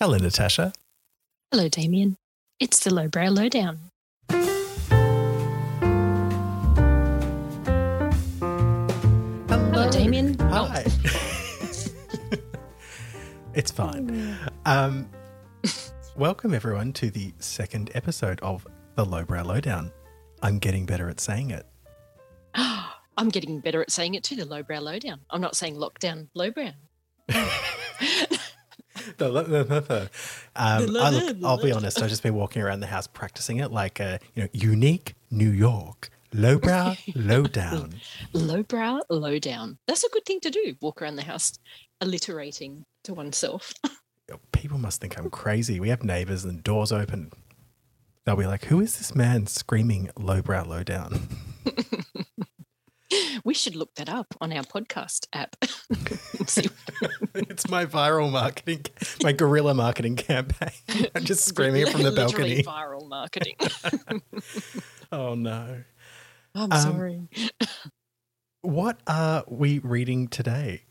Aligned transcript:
Hello, 0.00 0.18
Natasha. 0.18 0.72
Hello, 1.52 1.68
Damien. 1.68 2.16
It's 2.58 2.80
the 2.80 2.92
Lowbrow 2.92 3.28
Lowdown. 3.28 3.78
Hello, 9.48 9.88
Damien. 9.92 10.36
Hi. 10.40 10.80
it's 13.54 13.70
fine. 13.70 14.36
Um, 14.66 15.08
welcome, 16.16 16.54
everyone, 16.54 16.92
to 16.94 17.12
the 17.12 17.32
second 17.38 17.92
episode 17.94 18.40
of 18.40 18.66
the 18.96 19.04
Lowbrow 19.04 19.44
Lowdown. 19.44 19.92
I'm 20.42 20.58
getting 20.58 20.86
better 20.86 21.08
at 21.08 21.20
saying 21.20 21.52
it. 21.52 21.66
I'm 22.56 23.28
getting 23.28 23.60
better 23.60 23.80
at 23.80 23.92
saying 23.92 24.14
it 24.14 24.24
too, 24.24 24.34
the 24.34 24.44
Lowbrow 24.44 24.80
Lowdown. 24.80 25.20
I'm 25.30 25.40
not 25.40 25.54
saying 25.54 25.76
lockdown, 25.76 26.26
lowbrow. 26.34 26.72
The- 29.18 29.30
the- 29.30 29.64
the- 29.64 30.10
um, 30.56 30.96
I 30.96 31.10
look, 31.10 31.36
I'll 31.44 31.62
be 31.62 31.72
honest. 31.72 32.00
I've 32.00 32.08
just 32.08 32.22
been 32.28 32.34
walking 32.34 32.62
around 32.62 32.80
the 32.80 32.86
house 32.86 33.06
practicing 33.06 33.58
it 33.58 33.70
like 33.72 34.00
a 34.00 34.18
you 34.34 34.42
know 34.44 34.48
unique 34.52 35.14
New 35.30 35.50
York 35.50 36.10
lowbrow 36.32 36.94
lowdown. 37.14 37.94
Lowbrow 38.32 39.00
Lowdown. 39.08 39.78
That's 39.86 40.04
a 40.04 40.08
good 40.10 40.24
thing 40.24 40.40
to 40.40 40.50
do. 40.50 40.74
Walk 40.80 41.02
around 41.02 41.16
the 41.16 41.22
house 41.22 41.52
alliterating 42.00 42.84
to 43.04 43.14
oneself. 43.14 43.72
People 44.52 44.78
must 44.78 45.00
think 45.00 45.18
I'm 45.18 45.28
crazy. 45.30 45.78
We 45.80 45.90
have 45.90 46.02
neighbors 46.02 46.44
and 46.44 46.62
doors 46.62 46.90
open. 46.92 47.30
They'll 48.24 48.36
be 48.36 48.46
like, 48.46 48.64
"Who 48.66 48.80
is 48.80 48.96
this 48.98 49.14
man 49.14 49.46
screaming 49.46 50.10
lowbrow 50.18 50.64
lowdown?" 50.66 51.28
We 53.44 53.54
should 53.54 53.76
look 53.76 53.94
that 53.96 54.08
up 54.08 54.34
on 54.40 54.52
our 54.52 54.62
podcast 54.62 55.26
app. 55.32 55.56
It's 57.34 57.68
my 57.68 57.84
viral 57.86 58.30
marketing, 58.30 58.86
my 59.22 59.32
guerrilla 59.32 59.74
marketing 59.74 60.16
campaign. 60.16 60.70
I'm 61.14 61.24
just 61.24 61.44
screaming 61.46 61.82
it 61.82 61.88
from 61.90 62.02
the 62.02 62.12
balcony. 62.12 62.62
viral 62.62 63.08
marketing. 63.08 63.56
Oh 65.10 65.34
no. 65.34 65.82
I'm 66.54 66.72
Um, 66.72 66.80
sorry. 66.80 67.28
What 68.62 69.00
are 69.06 69.44
we 69.48 69.78
reading 69.80 70.28
today? 70.28 70.84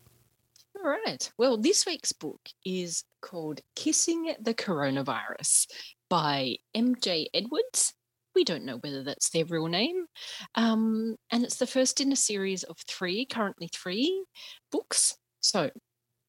All 0.76 0.90
right. 0.90 1.30
Well, 1.38 1.56
this 1.56 1.86
week's 1.86 2.12
book 2.12 2.40
is 2.64 3.04
called 3.22 3.60
Kissing 3.74 4.34
the 4.40 4.52
Coronavirus 4.54 5.66
by 6.10 6.56
MJ 6.76 7.26
Edwards. 7.32 7.94
We 8.34 8.44
don't 8.44 8.64
know 8.64 8.78
whether 8.78 9.02
that's 9.02 9.30
their 9.30 9.44
real 9.44 9.66
name. 9.66 10.06
Um, 10.54 11.16
and 11.30 11.44
it's 11.44 11.56
the 11.56 11.66
first 11.66 12.00
in 12.00 12.12
a 12.12 12.16
series 12.16 12.62
of 12.64 12.78
three, 12.88 13.24
currently 13.24 13.68
three 13.72 14.24
books. 14.70 15.16
So, 15.40 15.70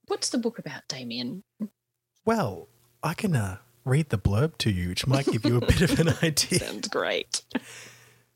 what's 0.07 0.29
the 0.29 0.37
book 0.37 0.59
about, 0.59 0.83
Damien? 0.87 1.43
Well, 2.25 2.67
I 3.03 3.13
can 3.13 3.35
uh, 3.35 3.57
read 3.85 4.09
the 4.09 4.17
blurb 4.17 4.57
to 4.59 4.71
you, 4.71 4.89
which 4.89 5.07
might 5.07 5.25
give 5.25 5.45
you 5.45 5.57
a 5.57 5.65
bit 5.65 5.81
of 5.81 5.99
an 5.99 6.09
idea. 6.23 6.59
Sounds 6.59 6.87
great. 6.87 7.43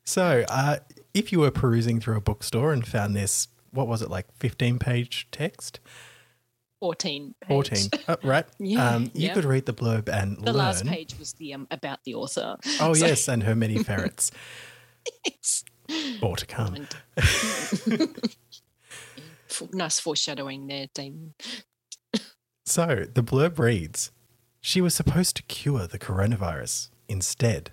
So, 0.03 0.45
uh, 0.49 0.77
if 1.13 1.31
you 1.31 1.39
were 1.39 1.51
perusing 1.51 1.99
through 1.99 2.17
a 2.17 2.21
bookstore 2.21 2.71
and 2.71 2.87
found 2.87 3.15
this, 3.15 3.47
what 3.71 3.87
was 3.87 4.01
it, 4.01 4.09
like 4.09 4.31
15 4.35 4.79
page 4.79 5.27
text? 5.31 5.79
14. 6.79 7.35
Page. 7.41 7.47
14. 7.47 7.89
Oh, 8.07 8.15
right. 8.23 8.45
Yeah, 8.59 8.89
um, 8.95 9.03
you 9.13 9.27
yeah. 9.27 9.33
could 9.33 9.45
read 9.45 9.65
the 9.65 9.73
blurb 9.73 10.07
and 10.09 10.37
The 10.37 10.45
learn. 10.53 10.55
last 10.55 10.85
page 10.85 11.17
was 11.19 11.33
the 11.33 11.53
um, 11.53 11.67
about 11.71 12.03
the 12.05 12.15
author. 12.15 12.57
Oh, 12.79 12.93
So- 12.93 13.05
yes, 13.05 13.27
and 13.27 13.43
her 13.43 13.55
many 13.55 13.83
ferrets. 13.83 14.31
More 16.21 16.37
to 16.37 16.45
come. 16.45 16.87
Nice 19.73 19.99
foreshadowing 19.99 20.67
there, 20.67 20.87
Damien. 20.93 21.33
So 22.65 23.05
the 23.11 23.23
blurb 23.23 23.57
reads 23.57 24.11
She 24.61 24.79
was 24.79 24.93
supposed 24.93 25.35
to 25.37 25.43
cure 25.43 25.87
the 25.87 25.97
coronavirus. 25.99 26.89
Instead, 27.07 27.71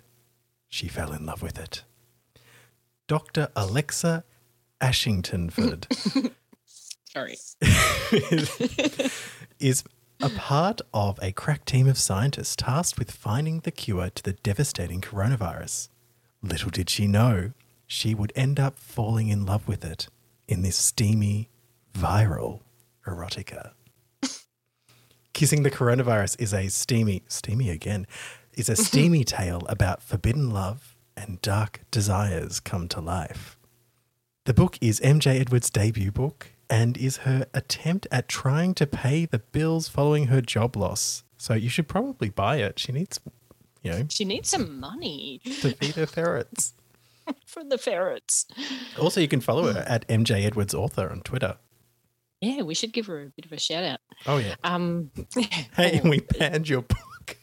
she 0.67 0.87
fell 0.87 1.13
in 1.13 1.25
love 1.25 1.41
with 1.43 1.59
it. 1.59 1.83
Dr. 3.07 3.49
Alexa 3.55 4.23
Ashingtonford 4.81 5.85
Sorry. 7.17 7.37
is 9.59 9.83
a 10.21 10.29
part 10.29 10.81
of 10.93 11.17
a 11.21 11.31
crack 11.31 11.65
team 11.65 11.87
of 11.87 11.97
scientists 11.97 12.55
tasked 12.55 12.99
with 12.99 13.09
finding 13.09 13.61
the 13.61 13.71
cure 13.71 14.11
to 14.11 14.23
the 14.23 14.33
devastating 14.33 15.01
coronavirus. 15.01 15.89
Little 16.43 16.69
did 16.69 16.91
she 16.91 17.07
know 17.07 17.53
she 17.87 18.13
would 18.13 18.31
end 18.35 18.59
up 18.59 18.77
falling 18.77 19.29
in 19.29 19.45
love 19.45 19.67
with 19.67 19.83
it 19.83 20.09
in 20.47 20.61
this 20.61 20.75
steamy, 20.75 21.49
viral 21.93 22.61
erotica. 23.07 23.71
Kissing 25.33 25.63
the 25.63 25.71
coronavirus 25.71 26.39
is 26.39 26.53
a 26.53 26.67
steamy, 26.67 27.23
steamy 27.27 27.71
again, 27.71 28.05
is 28.53 28.69
a 28.69 28.75
steamy 28.87 29.23
tale 29.23 29.63
about 29.67 30.03
forbidden 30.03 30.51
love 30.51 30.95
and 31.15 31.41
dark 31.41 31.81
desires 31.89 32.59
come 32.59 32.87
to 32.89 33.01
life. 33.01 33.57
The 34.45 34.53
book 34.53 34.77
is 34.79 34.99
MJ 34.99 35.41
Edwards' 35.41 35.71
debut 35.71 36.11
book 36.11 36.51
and 36.69 36.97
is 36.97 37.17
her 37.17 37.47
attempt 37.53 38.07
at 38.11 38.27
trying 38.27 38.73
to 38.75 38.85
pay 38.85 39.25
the 39.25 39.39
bills 39.39 39.87
following 39.87 40.27
her 40.27 40.41
job 40.41 40.75
loss. 40.75 41.23
So 41.37 41.53
you 41.53 41.69
should 41.69 41.87
probably 41.87 42.29
buy 42.29 42.57
it. 42.57 42.79
She 42.79 42.91
needs, 42.91 43.19
you 43.83 43.91
know, 43.91 44.05
She 44.09 44.25
needs 44.25 44.49
some 44.49 44.79
money 44.79 45.41
to 45.43 45.71
feed 45.71 45.95
her 45.95 46.05
ferrets. 46.05 46.73
for 47.45 47.63
the 47.63 47.77
ferrets. 47.77 48.45
Also, 48.99 49.21
you 49.21 49.27
can 49.27 49.41
follow 49.41 49.71
her 49.71 49.83
at 49.87 50.07
MJ 50.07 50.45
Edwards 50.45 50.73
Author 50.73 51.09
on 51.09 51.21
Twitter. 51.21 51.57
Yeah, 52.41 52.61
we 52.61 52.75
should 52.75 52.93
give 52.93 53.07
her 53.07 53.23
a 53.23 53.29
bit 53.29 53.45
of 53.45 53.51
a 53.51 53.59
shout 53.59 53.83
out. 53.83 53.99
Oh, 54.25 54.37
yeah. 54.37 54.55
Um, 54.63 55.11
Hey, 55.75 55.99
or 56.03 56.09
we 56.09 56.19
banned 56.19 56.69
your 56.69 56.83
book. 56.83 57.37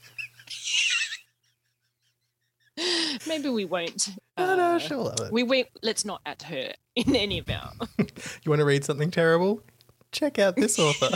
Maybe 3.27 3.49
we 3.49 3.65
won't. 3.65 4.09
No, 4.37 4.57
no, 4.57 4.63
uh, 4.75 4.79
she'll 4.81 5.05
love 5.05 5.21
it. 5.21 5.31
We 5.33 5.45
won't. 5.45 5.69
Let's 5.83 6.05
not 6.05 6.21
at 6.27 6.43
her 6.43 6.73
in 6.97 7.15
any 7.15 7.39
of 7.39 7.49
our. 7.49 7.71
You 7.99 8.49
want 8.51 8.59
to 8.59 8.65
read 8.65 8.85
something 8.85 9.13
terrible? 9.13 9.63
Check 10.11 10.41
out 10.41 10.57
this 10.57 10.77
author. 10.77 11.11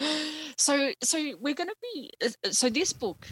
so, 0.56 0.92
so 1.02 1.32
we're 1.40 1.54
going 1.54 1.68
to 1.70 1.76
be. 1.94 2.10
uh, 2.22 2.50
So 2.50 2.68
this 2.68 2.92
book, 2.92 3.26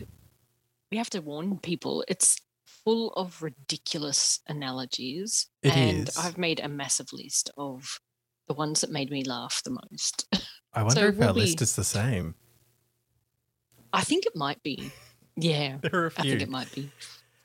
we 0.90 0.96
have 0.96 1.10
to 1.10 1.20
warn 1.20 1.58
people. 1.58 2.04
It's 2.08 2.38
full 2.84 3.10
of 3.12 3.42
ridiculous 3.42 4.40
analogies, 4.48 5.48
It 5.62 5.76
and 5.76 6.08
is. 6.08 6.16
I've 6.16 6.38
made 6.38 6.60
a 6.60 6.68
massive 6.68 7.12
list 7.12 7.50
of 7.58 8.00
the 8.46 8.54
ones 8.54 8.80
that 8.80 8.90
made 8.90 9.10
me 9.10 9.22
laugh 9.24 9.60
the 9.64 9.70
most. 9.90 10.26
I 10.72 10.82
wonder 10.82 11.00
So 11.02 11.06
if 11.08 11.14
our 11.20 11.26
we'll 11.26 11.34
be- 11.34 11.40
list 11.42 11.60
is 11.60 11.76
the 11.76 11.84
same. 11.84 12.34
I 13.92 14.02
think 14.02 14.26
it 14.26 14.36
might 14.36 14.62
be. 14.62 14.90
Yeah, 15.40 15.78
There 15.82 15.94
are 15.94 16.06
a 16.08 16.12
I 16.16 16.22
think 16.22 16.42
it 16.42 16.48
might 16.48 16.72
be. 16.74 16.90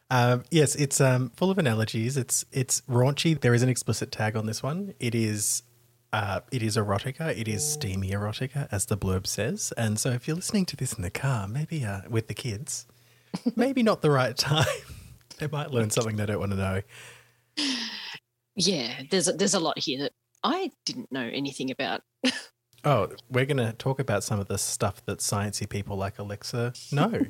Um, 0.10 0.44
yes, 0.52 0.76
it's 0.76 1.02
um, 1.02 1.32
full 1.36 1.50
of 1.50 1.58
analogies. 1.58 2.18
It's 2.18 2.46
it's 2.52 2.82
raunchy. 2.82 3.40
There 3.40 3.54
is 3.54 3.64
an 3.64 3.70
explicit 3.70 4.12
tag 4.12 4.36
on 4.36 4.46
this 4.46 4.62
one. 4.62 4.94
It 5.00 5.16
is 5.16 5.64
uh, 6.12 6.42
it 6.52 6.62
is 6.62 6.78
erotica. 6.78 7.36
It 7.36 7.48
is 7.48 7.68
steamy 7.68 8.12
erotica, 8.12 8.68
as 8.72 8.86
the 8.86 8.98
blurb 8.98 9.26
says. 9.26 9.74
And 9.78 10.00
so, 10.00 10.12
if 10.12 10.28
you're 10.28 10.36
listening 10.36 10.66
to 10.68 10.76
this 10.76 10.94
in 10.94 11.02
the 11.02 11.10
car, 11.10 11.48
maybe 11.48 11.84
uh, 11.84 12.02
with 12.10 12.28
the 12.28 12.36
kids, 12.36 12.86
maybe 13.56 13.82
not 13.82 14.02
the 14.02 14.12
right 14.12 14.38
time. 14.38 14.66
they 15.40 15.48
might 15.48 15.72
learn 15.72 15.90
something 15.90 16.16
they 16.16 16.28
don't 16.28 16.40
want 16.40 16.52
to 16.52 16.58
know. 16.58 16.82
Yeah, 18.56 19.02
there's 19.10 19.28
a, 19.28 19.34
there's 19.34 19.56
a 19.56 19.60
lot 19.60 19.80
here 19.80 20.04
that 20.04 20.12
I 20.44 20.72
didn't 20.86 21.12
know 21.12 21.28
anything 21.34 21.72
about. 21.72 22.02
Oh, 22.86 23.10
we're 23.30 23.46
going 23.46 23.58
to 23.58 23.72
talk 23.74 24.00
about 24.00 24.24
some 24.24 24.40
of 24.40 24.48
the 24.48 24.58
stuff 24.58 25.04
that 25.06 25.20
sciencey 25.20 25.68
people 25.68 25.96
like 25.96 26.20
Alexa 26.20 26.74
know. 26.92 27.22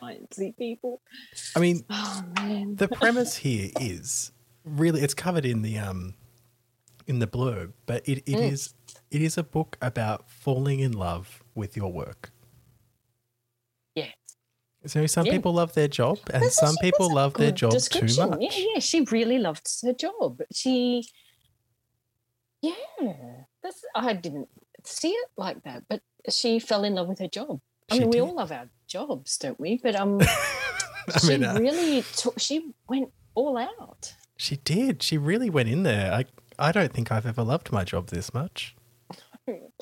Sciencey 0.00 0.56
people. 0.56 1.00
I 1.56 1.60
mean, 1.60 1.84
Oh 1.90 2.22
man. 2.36 2.76
the 2.76 2.88
premise 3.00 3.36
here 3.36 3.70
is 3.80 4.32
really 4.64 5.02
it's 5.02 5.14
covered 5.14 5.44
in 5.44 5.62
the 5.62 5.78
um 5.78 6.14
in 7.06 7.18
the 7.18 7.26
blurb, 7.26 7.72
but 7.86 8.06
it, 8.08 8.18
it 8.26 8.38
Mm. 8.38 8.52
is 8.52 8.74
it 9.10 9.22
is 9.22 9.36
a 9.38 9.42
book 9.42 9.76
about 9.82 10.30
falling 10.30 10.80
in 10.80 10.92
love 10.92 11.42
with 11.54 11.76
your 11.76 11.92
work. 11.92 12.30
Yeah. 13.94 14.10
So 14.86 15.06
some 15.06 15.26
Yeah. 15.26 15.32
people 15.32 15.52
love 15.54 15.74
their 15.74 15.88
job 15.88 16.18
and 16.32 16.42
That's 16.42 16.56
some 16.56 16.76
people 16.78 17.08
love 17.14 17.34
their 17.34 17.52
job 17.52 17.78
too 17.78 18.06
much. 18.16 18.40
Yeah, 18.40 18.64
yeah. 18.74 18.80
She 18.80 19.00
really 19.02 19.38
loved 19.38 19.66
her 19.82 19.92
job. 19.94 20.40
She, 20.52 21.06
yeah, 22.62 23.44
that's. 23.62 23.84
I 23.94 24.12
didn't 24.14 24.48
see 24.84 25.10
it 25.10 25.28
like 25.36 25.62
that, 25.64 25.84
but 25.88 26.00
she 26.30 26.58
fell 26.58 26.84
in 26.84 26.94
love 26.94 27.08
with 27.08 27.18
her 27.18 27.28
job. 27.28 27.60
I 27.90 27.94
She 27.94 28.00
mean, 28.00 28.10
we 28.10 28.20
all 28.20 28.34
love 28.34 28.50
our 28.52 28.68
jobs, 28.94 29.36
don't 29.38 29.58
we? 29.58 29.80
But 29.82 29.96
um, 29.96 30.20
she 31.20 31.28
mean, 31.28 31.44
uh, 31.44 31.58
really 31.58 32.04
took. 32.16 32.38
She 32.38 32.70
went 32.88 33.10
all 33.34 33.58
out. 33.58 34.14
she 34.36 34.56
did. 34.56 35.02
She 35.02 35.18
really 35.18 35.50
went 35.50 35.68
in 35.68 35.82
there. 35.82 36.12
I 36.12 36.24
I 36.58 36.70
don't 36.70 36.92
think 36.92 37.10
I've 37.10 37.26
ever 37.26 37.42
loved 37.42 37.72
my 37.72 37.82
job 37.82 38.08
this 38.08 38.32
much. 38.32 38.76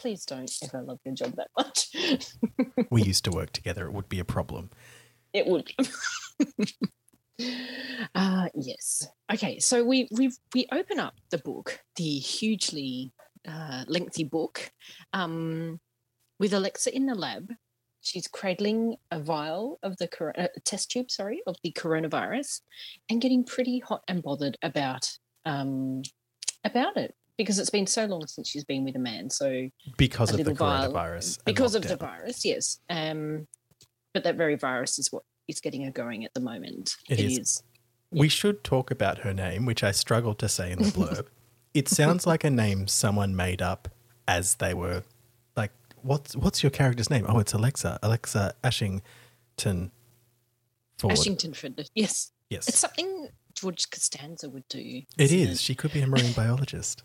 Please 0.00 0.25
don't 0.25 0.50
ever 0.64 0.82
love 0.82 0.99
your 1.05 1.14
job 1.14 1.37
that 1.37 1.50
much. 1.56 1.91
We 2.91 3.03
used 3.12 3.25
to 3.26 3.31
work 3.31 3.53
together. 3.53 3.85
It 3.87 3.93
would 3.93 4.09
be 4.09 4.19
a 4.19 4.25
problem. 4.25 4.70
it 5.32 5.47
would. 5.47 5.70
uh 8.14 8.49
yes. 8.55 9.06
Okay, 9.32 9.59
so 9.59 9.85
we 9.85 10.09
we 10.11 10.32
we 10.55 10.67
open 10.73 10.99
up 10.99 11.14
the 11.31 11.38
book, 11.38 11.79
the 11.97 12.19
hugely 12.19 13.12
uh, 13.47 13.85
lengthy 13.88 14.25
book, 14.25 14.73
um, 15.12 15.79
with 16.41 16.55
Alexa 16.55 16.94
in 16.94 17.06
the 17.06 17.14
lab, 17.14 17.53
she's 18.02 18.28
cradling 18.28 18.96
a 19.10 19.19
vial 19.19 19.78
of 19.82 19.96
the 19.96 20.08
uh, 20.37 20.49
test 20.64 20.90
tube, 20.90 21.10
sorry, 21.10 21.40
of 21.46 21.56
the 21.62 21.72
coronavirus, 21.72 22.60
and 23.08 23.22
getting 23.22 23.44
pretty 23.44 23.78
hot 23.78 24.02
and 24.08 24.22
bothered 24.22 24.58
about 24.62 25.10
um, 25.46 26.02
about 26.64 26.96
it 26.96 27.14
because 27.38 27.58
it's 27.58 27.70
been 27.70 27.87
so 27.87 28.04
long 28.04 28.26
since 28.26 28.49
she's 28.49 28.64
been 28.64 28.84
with 28.84 28.96
a 28.96 29.00
man. 29.00 29.31
So 29.31 29.69
because 29.96 30.32
of 30.32 30.44
the 30.44 30.54
vial- 30.54 30.93
coronavirus. 30.93 31.44
because 31.44 31.75
of 31.75 31.82
the 31.87 31.96
virus, 31.96 32.44
yes. 32.44 32.78
Um, 32.90 33.46
but 34.12 34.25
that 34.25 34.37
very 34.37 34.56
virus 34.56 34.99
is 34.99 35.10
what 35.10 35.22
is 35.49 35.60
getting 35.60 35.84
her 35.84 35.90
going 35.90 36.25
at 36.25 36.34
the 36.34 36.40
moment. 36.40 36.96
It 37.08 37.19
it 37.19 37.25
is. 37.25 37.38
is. 37.38 37.62
We 38.10 38.28
should 38.28 38.62
talk 38.62 38.90
about 38.90 39.19
her 39.19 39.32
name, 39.32 39.64
which 39.64 39.82
I 39.82 39.90
struggled 39.90 40.38
to 40.40 40.49
say 40.49 40.70
in 40.70 40.82
the 40.82 40.90
blurb. 40.90 41.26
it 41.75 41.88
sounds 41.88 42.26
like 42.26 42.44
a 42.44 42.50
name 42.50 42.87
someone 42.87 43.34
made 43.34 43.62
up 43.62 43.88
as 44.28 44.56
they 44.56 44.75
were 44.75 45.02
what's 46.02 46.37
what's 46.37 46.62
your 46.62 46.70
character's 46.70 47.10
name? 47.10 47.26
Oh, 47.28 47.38
it's 47.38 47.52
Alexa. 47.52 47.99
Alexa 48.02 48.54
Ashington 48.62 49.93
Ford. 50.99 51.12
Ashington 51.12 51.54
Ford. 51.54 51.88
Yes, 51.94 52.32
yes. 52.50 52.69
it's 52.69 52.78
something 52.78 53.28
George 53.54 53.90
Costanza 53.90 54.49
would 54.49 54.66
do. 54.69 55.02
It 55.19 55.32
is. 55.32 55.60
She 55.60 55.75
could 55.75 55.93
be 55.93 56.00
a 56.00 56.06
marine 56.06 56.32
biologist. 56.32 57.02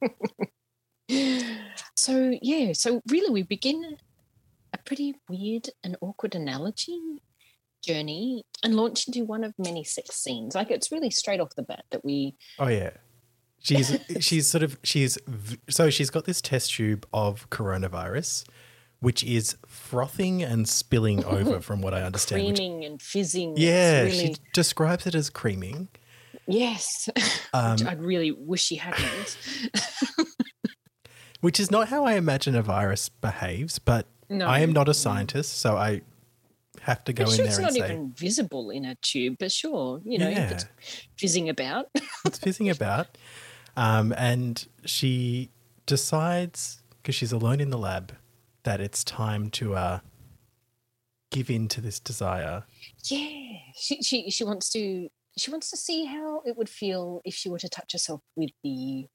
So 2.00 2.32
yeah, 2.40 2.72
so 2.72 3.02
really 3.08 3.30
we 3.30 3.42
begin 3.42 3.98
a 4.72 4.78
pretty 4.78 5.16
weird 5.28 5.68
and 5.84 5.98
awkward 6.00 6.34
analogy 6.34 7.20
journey 7.84 8.44
and 8.64 8.74
launch 8.74 9.06
into 9.06 9.26
one 9.26 9.44
of 9.44 9.52
many 9.58 9.84
sex 9.84 10.16
scenes. 10.16 10.54
Like 10.54 10.70
it's 10.70 10.90
really 10.90 11.10
straight 11.10 11.40
off 11.40 11.54
the 11.56 11.62
bat 11.62 11.84
that 11.90 12.02
we 12.02 12.36
Oh 12.58 12.68
yeah. 12.68 12.92
She's 13.60 13.96
she's 14.20 14.48
sort 14.48 14.62
of 14.62 14.78
she's 14.82 15.18
so 15.68 15.90
she's 15.90 16.10
got 16.10 16.24
this 16.24 16.40
test 16.40 16.74
tube 16.74 17.06
of 17.12 17.48
coronavirus, 17.50 18.44
which 19.00 19.22
is 19.24 19.56
frothing 19.66 20.42
and 20.42 20.68
spilling 20.68 21.24
over, 21.24 21.60
from 21.68 21.80
what 21.82 21.92
I 21.94 22.02
understand. 22.02 22.44
which- 22.46 22.56
creaming 22.56 22.84
and 22.84 23.00
fizzing. 23.02 23.54
Yeah, 23.56 24.02
really, 24.02 24.10
she 24.12 24.36
describes 24.54 25.06
it 25.06 25.14
as 25.14 25.30
creaming. 25.30 25.88
yes. 26.46 27.08
Um, 27.52 27.72
Which 27.72 27.84
I'd 27.84 28.00
really 28.00 28.30
wish 28.30 28.62
she 28.62 28.76
hadn't. 28.76 29.36
which 31.40 31.58
is 31.58 31.68
not 31.70 31.88
how 31.88 32.04
I 32.04 32.14
imagine 32.14 32.54
a 32.54 32.62
virus 32.62 33.08
behaves, 33.08 33.78
but 33.80 34.06
No, 34.28 34.46
I 34.46 34.60
am 34.60 34.72
not 34.72 34.88
a 34.88 34.94
scientist, 34.94 35.58
so 35.58 35.76
I 35.76 36.02
have 36.82 37.02
to 37.04 37.12
go 37.12 37.24
I'm 37.24 37.30
in 37.30 37.36
sure 37.36 37.44
there 37.46 37.52
it's 37.54 37.60
not 37.60 37.72
say 37.72 37.78
even 37.84 38.12
visible 38.12 38.70
in 38.70 38.84
a 38.84 38.94
tube, 39.02 39.36
but 39.40 39.50
sure, 39.50 40.00
you 40.04 40.18
know, 40.18 40.28
if 40.28 40.36
Yeah. 40.38 40.50
it's 40.50 40.66
fizzing 41.18 41.48
about. 41.48 41.86
it's 42.24 42.38
fizzing 42.38 42.70
about. 42.70 43.18
Um, 43.80 44.12
and 44.18 44.66
she 44.84 45.48
decides, 45.86 46.82
because 47.00 47.14
she's 47.14 47.32
alone 47.32 47.60
in 47.60 47.70
the 47.70 47.78
lab, 47.78 48.14
that 48.64 48.78
it's 48.78 49.02
time 49.02 49.48
to 49.52 49.74
uh, 49.74 49.98
give 51.30 51.48
in 51.48 51.66
to 51.68 51.80
this 51.80 51.98
desire. 51.98 52.64
Yeah, 53.04 53.56
she 53.74 54.02
she 54.02 54.30
she 54.30 54.44
wants 54.44 54.68
to 54.72 55.08
she 55.38 55.50
wants 55.50 55.70
to 55.70 55.78
see 55.78 56.04
how 56.04 56.42
it 56.44 56.58
would 56.58 56.68
feel 56.68 57.22
if 57.24 57.34
she 57.34 57.48
were 57.48 57.58
to 57.58 57.70
touch 57.70 57.92
herself 57.92 58.20
with 58.36 58.50
the 58.62 59.06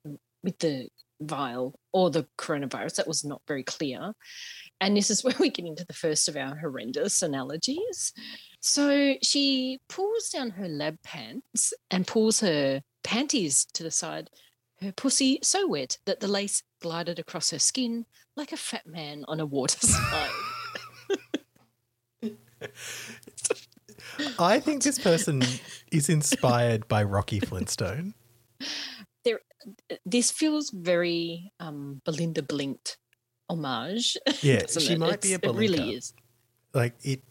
with 0.44 0.58
the 0.58 0.90
vial 1.22 1.80
or 1.94 2.10
the 2.10 2.26
coronavirus. 2.40 2.96
That 2.96 3.08
was 3.08 3.24
not 3.24 3.44
very 3.48 3.64
clear. 3.64 4.14
And 4.82 4.98
this 4.98 5.12
is 5.12 5.24
where 5.24 5.36
we 5.40 5.52
get 5.52 5.66
into 5.68 5.86
the 5.86 5.94
first 5.94 6.28
of 6.28 6.36
our 6.36 6.56
horrendous 6.56 7.22
analogies. 7.22 8.14
So 8.62 9.14
she 9.22 9.78
pulls 9.90 10.30
down 10.30 10.50
her 10.50 10.68
lab 10.68 10.98
pants 11.04 11.72
and 11.92 12.08
pulls 12.08 12.40
her 12.40 12.82
panties 13.04 13.66
to 13.74 13.84
the 13.84 13.92
side, 13.92 14.32
her 14.82 14.92
pussy 14.92 15.40
so 15.42 15.68
wet 15.68 15.98
that 16.06 16.20
the 16.20 16.28
lace 16.28 16.64
glided 16.82 17.20
across 17.20 17.52
her 17.52 17.60
skin 17.60 18.06
like 18.36 18.52
a 18.52 18.58
fat 18.58 18.86
man 18.86 19.24
on 19.28 19.40
a 19.40 19.46
water 19.46 19.80
slide. 19.82 20.32
I 24.40 24.60
think 24.60 24.84
this 24.84 25.00
person 25.00 25.44
is 25.92 26.10
inspired 26.10 26.88
by 26.88 27.04
Rocky 27.04 27.40
Flintstone. 27.40 28.14
this 30.06 30.32
feels 30.32 30.70
very 30.70 31.52
um, 31.60 32.02
Belinda 32.06 32.42
Blinked 32.44 32.98
homage. 33.50 34.18
Yeah, 34.42 34.66
she 34.68 34.94
it? 34.94 35.00
might 35.00 35.22
be 35.22 35.34
a 35.34 35.36
It's- 35.36 35.52
It 35.54 35.58
really 35.58 35.94
is. 35.94 36.14
Like 36.74 36.94
it, 37.04 37.22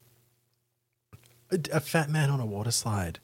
a, 1.53 1.59
a 1.77 1.81
fat 1.81 2.09
man 2.09 2.31
on 2.31 2.41
a 2.41 2.47
water 2.47 2.71
slide. 2.71 3.19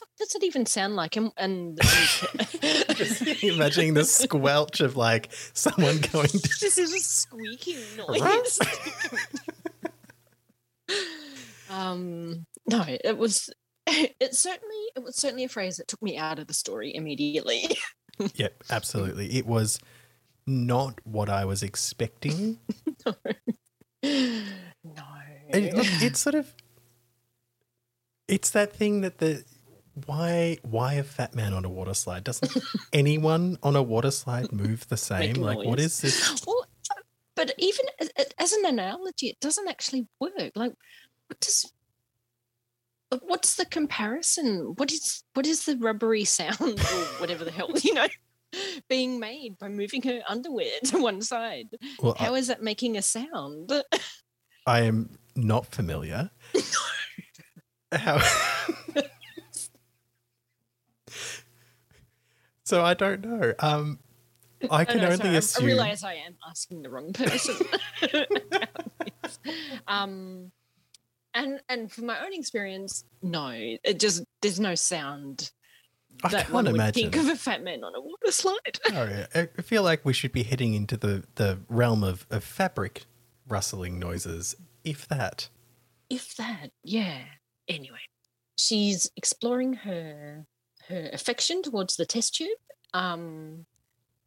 Fuck 0.00 0.08
does 0.18 0.34
it 0.34 0.42
even 0.44 0.64
sound 0.64 0.96
like? 0.96 1.16
And, 1.16 1.30
and 1.36 1.78
Just 1.82 3.22
imagining 3.42 3.92
the 3.92 4.04
squelch 4.04 4.80
of 4.80 4.96
like 4.96 5.30
someone 5.52 5.98
going 6.12 6.28
to 6.28 6.58
this 6.60 6.78
is 6.78 6.94
a 6.94 6.98
squeaking 6.98 7.76
noise. 7.98 8.58
um, 11.70 12.46
no, 12.66 12.82
it 12.86 13.18
was. 13.18 13.50
It 13.86 14.34
certainly, 14.34 14.76
it 14.96 15.02
was 15.02 15.16
certainly 15.16 15.44
a 15.44 15.48
phrase 15.48 15.76
that 15.76 15.88
took 15.88 16.00
me 16.00 16.16
out 16.16 16.38
of 16.38 16.46
the 16.46 16.54
story 16.54 16.94
immediately. 16.94 17.64
Yep, 18.34 18.64
absolutely. 18.68 19.34
It 19.34 19.46
was 19.46 19.78
not 20.46 21.00
what 21.04 21.30
I 21.30 21.46
was 21.46 21.62
expecting. 21.62 22.58
no, 23.06 23.14
And 24.02 25.72
look, 25.72 25.86
it's 26.02 26.20
sort 26.20 26.34
of 26.34 26.52
it's 28.28 28.50
that 28.50 28.74
thing 28.74 29.00
that 29.00 29.18
the 29.18 29.42
why 30.06 30.58
why 30.62 30.94
a 30.94 31.02
fat 31.02 31.34
man 31.34 31.52
on 31.52 31.64
a 31.64 31.68
water 31.68 31.94
slide? 31.94 32.24
Doesn't 32.24 32.56
anyone 32.92 33.58
on 33.62 33.76
a 33.76 33.82
water 33.82 34.10
slide 34.10 34.52
move 34.52 34.88
the 34.88 34.96
same? 34.96 35.34
Like 35.34 35.58
what 35.58 35.80
is 35.80 36.00
this? 36.00 36.44
Well, 36.46 36.66
but 37.36 37.52
even 37.58 37.86
as, 37.98 38.10
as 38.38 38.52
an 38.52 38.66
analogy, 38.66 39.28
it 39.28 39.40
doesn't 39.40 39.68
actually 39.68 40.06
work. 40.20 40.52
Like, 40.54 40.74
what 41.28 41.40
does? 41.40 41.72
What's 43.22 43.56
the 43.56 43.64
comparison? 43.64 44.74
What 44.76 44.92
is 44.92 45.24
what 45.34 45.46
is 45.46 45.64
the 45.64 45.76
rubbery 45.76 46.24
sound 46.24 46.60
or 46.60 47.04
whatever 47.18 47.44
the 47.44 47.50
hell 47.50 47.70
you 47.82 47.94
know 47.94 48.06
being 48.88 49.20
made 49.20 49.58
by 49.58 49.68
moving 49.68 50.02
her 50.02 50.20
underwear 50.28 50.70
to 50.84 50.98
one 51.02 51.22
side? 51.22 51.68
Well, 52.00 52.14
How 52.18 52.34
I, 52.34 52.38
is 52.38 52.46
that 52.48 52.62
making 52.62 52.96
a 52.96 53.02
sound? 53.02 53.72
I 54.66 54.82
am 54.82 55.18
not 55.34 55.66
familiar. 55.66 56.30
How 57.92 58.20
So 62.70 62.84
I 62.84 62.94
don't 62.94 63.24
know. 63.24 63.52
Um 63.58 63.98
I 64.70 64.84
can 64.84 64.98
no, 64.98 65.06
only 65.06 65.16
sorry, 65.16 65.36
assume 65.36 65.64
I 65.64 65.66
realize 65.66 66.04
I 66.04 66.14
am 66.14 66.36
asking 66.48 66.82
the 66.82 66.90
wrong 66.90 67.12
person. 67.12 67.56
um, 69.88 70.52
and 71.32 71.60
and 71.68 71.90
from 71.90 72.06
my 72.06 72.20
own 72.24 72.32
experience, 72.32 73.04
no, 73.22 73.50
it 73.54 73.98
just 73.98 74.22
there's 74.42 74.60
no 74.60 74.74
sound 74.74 75.50
I 76.22 76.28
that 76.28 76.42
can't 76.42 76.52
one 76.52 76.64
would 76.66 76.74
imagine. 76.74 77.10
think 77.10 77.16
of 77.16 77.28
a 77.28 77.36
fat 77.36 77.62
man 77.62 77.82
on 77.82 77.94
a 77.94 78.00
water 78.00 78.30
slide. 78.30 78.78
Oh, 78.92 79.04
yeah. 79.04 79.26
I 79.34 79.48
I 79.58 79.62
feel 79.62 79.82
like 79.82 80.04
we 80.04 80.12
should 80.12 80.32
be 80.32 80.42
heading 80.42 80.74
into 80.74 80.96
the, 80.96 81.24
the 81.36 81.60
realm 81.68 82.04
of, 82.04 82.26
of 82.30 82.44
fabric 82.44 83.04
rustling 83.48 83.98
noises, 83.98 84.54
if 84.84 85.08
that. 85.08 85.48
if 86.08 86.36
that, 86.36 86.70
yeah. 86.84 87.22
Anyway, 87.66 88.00
she's 88.56 89.10
exploring 89.16 89.72
her 89.74 90.46
her 90.90 91.10
affection 91.12 91.62
towards 91.62 91.96
the 91.96 92.06
test 92.06 92.34
tube. 92.34 92.48
Um, 92.94 93.66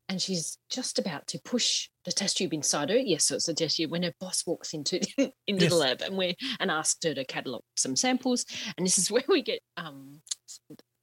and 0.10 0.22
she's 0.22 0.58
just 0.70 1.00
about 1.00 1.28
to 1.28 1.40
push 1.44 1.90
the 2.06 2.12
test 2.12 2.38
tube 2.38 2.54
inside 2.54 2.90
her. 2.90 2.98
Yes, 2.98 3.26
so 3.26 3.36
it's 3.36 3.48
a 3.48 3.54
test 3.54 3.78
tube 3.78 3.92
when 3.92 4.04
her 4.04 4.14
boss 4.20 4.44
walks 4.46 4.74
into 4.74 5.00
into 5.48 5.64
Yes. 5.64 5.70
the 5.72 5.76
lab 5.78 6.02
and 6.02 6.18
we 6.18 6.36
and 6.60 6.70
asked 6.70 7.04
her 7.04 7.14
to 7.14 7.26
catalog 7.26 7.62
some 7.76 7.96
samples. 7.96 8.46
And 8.78 8.86
this 8.86 8.98
is 8.98 9.10
where 9.12 9.24
we 9.28 9.42
get 9.42 9.62
um 9.78 10.22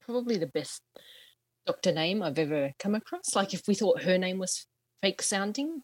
probably 0.01 0.37
the 0.37 0.47
best 0.47 0.81
doctor 1.65 1.91
name 1.91 2.21
I've 2.21 2.39
ever 2.39 2.71
come 2.79 2.95
across. 2.95 3.35
Like 3.35 3.53
if 3.53 3.63
we 3.67 3.75
thought 3.75 4.03
her 4.03 4.17
name 4.17 4.37
was 4.37 4.65
fake 5.01 5.21
sounding, 5.21 5.81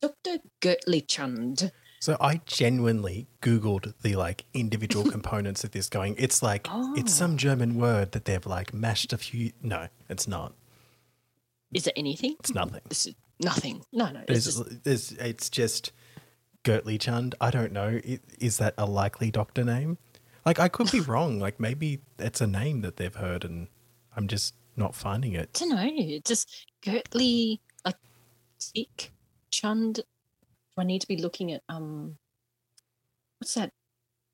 Dr. 0.00 0.38
Gertley 0.62 1.06
Chund. 1.06 1.70
So 2.00 2.16
I 2.20 2.40
genuinely 2.46 3.26
Googled 3.42 3.92
the 4.02 4.16
like 4.16 4.44
individual 4.54 5.10
components 5.10 5.64
of 5.64 5.72
this 5.72 5.88
going, 5.88 6.14
it's 6.18 6.42
like, 6.42 6.66
it's 6.96 7.12
Oh. 7.12 7.16
some 7.18 7.36
German 7.36 7.74
word 7.76 8.12
that 8.12 8.24
they've 8.24 8.44
like 8.46 8.72
mashed 8.72 9.12
a 9.12 9.18
few. 9.18 9.52
No, 9.62 9.88
it's 10.08 10.28
not. 10.28 10.54
Is 11.72 11.86
it 11.86 11.92
anything? 11.96 12.36
It's 12.40 12.54
nothing. 12.54 12.80
This 12.88 13.06
is 13.06 13.14
nothing. 13.40 13.84
No, 13.92 14.10
no. 14.10 14.20
It's 14.28 14.44
There's, 14.44 14.44
just, 14.56 14.84
there's, 14.84 15.12
it's 15.12 15.50
just 15.50 15.92
Gertly 16.62 16.98
Chund. 16.98 17.34
I 17.40 17.50
don't 17.50 17.72
know. 17.72 18.00
Is 18.38 18.58
that 18.58 18.74
a 18.78 18.86
likely 18.86 19.30
doctor 19.30 19.64
name? 19.64 19.98
Like, 20.46 20.58
I 20.58 20.68
could 20.68 20.90
be 20.90 21.00
wrong. 21.12 21.38
Like, 21.38 21.60
maybe 21.60 22.00
it's 22.18 22.40
a 22.40 22.46
name 22.46 22.80
that 22.82 22.96
they've 22.96 23.14
heard 23.14 23.44
and 23.44 23.68
I'm 24.16 24.28
just 24.28 24.54
not 24.76 24.94
finding 24.94 25.34
it. 25.34 25.50
I 25.60 25.66
don't 25.66 25.68
know. 25.70 26.18
Just 26.24 26.66
Gertly, 26.82 27.60
like 27.84 27.96
Chund. 29.52 30.00
I 30.78 30.84
need 30.84 31.00
to 31.00 31.08
be 31.08 31.16
looking 31.16 31.52
at 31.52 31.62
um, 31.68 32.16
what's 33.38 33.54
that 33.54 33.72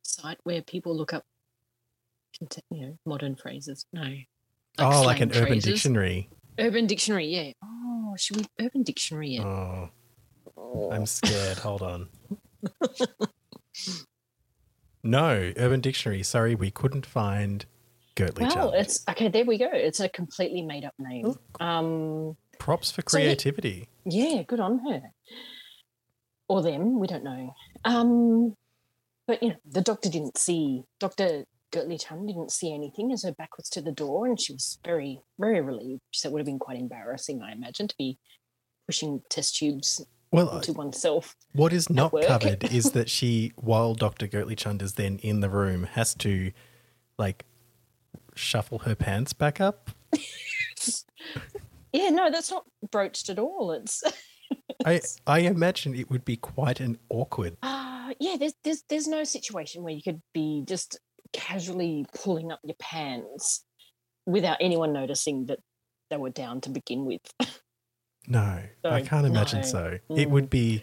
site 0.03 0.39
where 0.45 0.63
people 0.63 0.97
look 0.97 1.13
up, 1.13 1.25
you 2.71 2.87
know, 2.87 2.99
modern 3.07 3.37
phrases? 3.37 3.87
No. 3.93 4.15
oh, 4.79 5.03
like 5.03 5.21
an 5.21 5.31
slang 5.33 5.45
urban 5.45 5.59
dictionary. 5.61 6.31
Urban 6.59 6.87
Dictionary, 6.87 7.27
yeah. 7.27 7.53
Oh, 7.65 8.15
should 8.17 8.37
we 8.37 8.45
Urban 8.61 8.83
Dictionary 8.85 9.37
it? 9.37 9.43
Oh, 9.45 9.89
Oh, 10.57 10.91
I'm 10.93 11.07
scared. 11.07 11.59
Hold 11.59 11.83
on. 11.83 12.09
no, 15.03 15.53
Urban 15.57 15.81
Dictionary. 15.81 16.23
Sorry, 16.23 16.55
we 16.55 16.71
couldn't 16.71 17.07
find 17.07 17.67
Gertly 18.17 18.47
well, 18.47 18.73
it's 18.73 19.03
okay. 19.11 19.27
There 19.29 19.45
we 19.45 19.59
go. 19.59 19.69
It's 19.73 19.99
a 19.99 20.09
completely 20.09 20.63
made 20.63 20.85
up 20.85 20.95
name. 21.01 21.35
Oh. 21.61 21.65
Um, 21.67 22.37
Props 22.59 22.93
for 22.93 23.03
So 23.09 23.19
he- 23.19 23.25
creativity. 23.25 23.89
yeah, 24.05 24.43
good 24.45 24.61
on 24.61 24.79
her. 24.89 25.03
Or 26.49 26.63
them, 26.63 26.99
we 27.01 27.07
don't 27.07 27.25
know. 27.25 27.55
Um, 27.85 28.57
but 29.27 29.43
you 29.43 29.51
know, 29.51 29.57
the 29.69 29.81
doctor 29.81 30.11
didn't 30.11 30.37
see 30.37 30.83
Doctor 31.01 31.45
Gertly 31.71 31.99
Chun 31.99 32.27
didn't 32.27 32.53
see 32.53 32.73
anything 32.73 33.11
as 33.13 33.25
her 33.25 33.33
back 33.33 33.57
was 33.57 33.69
to 33.71 33.83
the 33.83 33.91
door, 33.93 34.27
and 34.27 34.41
she 34.41 34.53
was 34.53 34.79
very, 34.85 35.21
very 35.39 35.61
relieved. 35.61 36.03
Said 36.13 36.29
it 36.29 36.33
would 36.33 36.41
have 36.41 36.47
been 36.47 36.59
quite 36.59 36.79
embarrassing, 36.79 37.43
I 37.43 37.53
imagine, 37.53 37.89
to 37.89 37.95
be 37.97 38.19
pushing 38.87 39.23
test 39.29 39.57
tubes 39.57 40.05
Well, 40.31 40.61
to 40.61 40.73
oneself. 40.73 41.35
What 41.53 41.73
is 41.73 41.91
not 41.91 42.13
covered 42.27 42.65
is 42.73 42.93
that 42.93 43.11
she, 43.11 43.53
while 43.57 43.95
Dr. 43.95 44.27
Gertly 44.27 44.55
Chund 44.55 44.83
is 44.83 44.95
then 44.95 45.19
in 45.19 45.41
the 45.41 45.49
room, 45.49 45.85
has 45.85 46.15
to 46.17 46.53
like 47.19 47.45
shuffle 48.35 48.81
her 48.81 48.95
pants 48.95 49.33
back 49.33 49.61
up. 49.61 49.91
Yeah, 51.95 52.11
no, 52.11 52.29
that's 52.29 52.51
not 52.51 52.65
broached 52.91 53.29
at 53.29 53.39
all. 53.39 53.71
It's 53.71 54.03
I, 54.85 55.01
I 55.27 55.41
imagine 55.41 55.95
it 55.95 56.11
would 56.11 56.25
be 56.25 56.37
quite 56.37 56.81
an 56.81 56.99
awkward. 57.09 57.57
uh, 57.63 58.13
yeah, 58.21 58.37
there's 58.39 58.55
there's 58.65 58.83
there's 58.89 59.09
no 59.09 59.25
situation 59.25 59.83
where 59.83 59.93
you 59.93 60.03
could 60.03 60.21
be 60.33 60.65
just 60.67 60.99
casually 61.33 62.07
pulling 62.15 62.53
up 62.53 62.61
your 62.65 62.77
pants 62.79 63.65
without 64.27 64.59
anyone 64.61 64.93
noticing 64.93 65.47
that 65.47 65.59
they 66.11 66.17
were 66.17 66.31
down 66.31 66.61
to 66.63 66.71
begin 66.71 67.05
with. 67.05 67.21
No, 68.27 68.59
I 68.85 69.03
can't 69.03 69.27
imagine 69.27 69.61
no. 69.61 69.67
so. 69.67 69.99
It 70.09 70.31
would 70.31 70.49
be, 70.49 70.83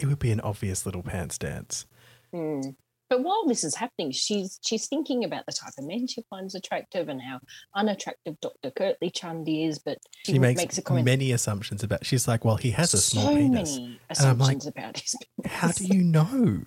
it 0.00 0.06
would 0.06 0.18
be 0.18 0.32
an 0.32 0.40
obvious 0.40 0.84
little 0.84 1.02
pants 1.02 1.38
dance. 1.38 1.86
Hmm. 2.32 2.60
But 3.08 3.22
while 3.22 3.46
this 3.46 3.62
is 3.62 3.74
happening, 3.76 4.10
she's 4.10 4.58
she's 4.64 4.88
thinking 4.88 5.24
about 5.24 5.44
the 5.46 5.52
type 5.52 5.72
of 5.78 5.84
men 5.86 6.06
she 6.08 6.22
finds 6.28 6.54
attractive 6.54 7.08
and 7.08 7.20
how 7.22 7.38
unattractive 7.74 8.34
Dr. 8.40 8.70
Curtly 8.72 9.10
Chund 9.10 9.46
is. 9.48 9.78
But 9.78 9.98
She, 10.24 10.32
w- 10.32 10.54
makes, 10.56 10.76
a 10.78 10.82
comment. 10.82 11.04
many 11.04 11.30
assumptions 11.32 11.82
about. 11.84 12.04
She's 12.04 12.26
like, 12.26 12.44
well, 12.44 12.56
he 12.56 12.72
has 12.72 12.94
a 12.94 12.98
small 12.98 13.26
so 13.26 13.34
penis. 13.36 13.76
many 13.76 13.84
I'm 13.86 14.38
like, 14.38 14.56
assumptions 14.56 14.66
about 14.66 14.98
his. 14.98 15.14
penis. 15.36 15.52
How 15.52 15.68
do 15.72 15.84
you 15.86 16.02
know? 16.02 16.62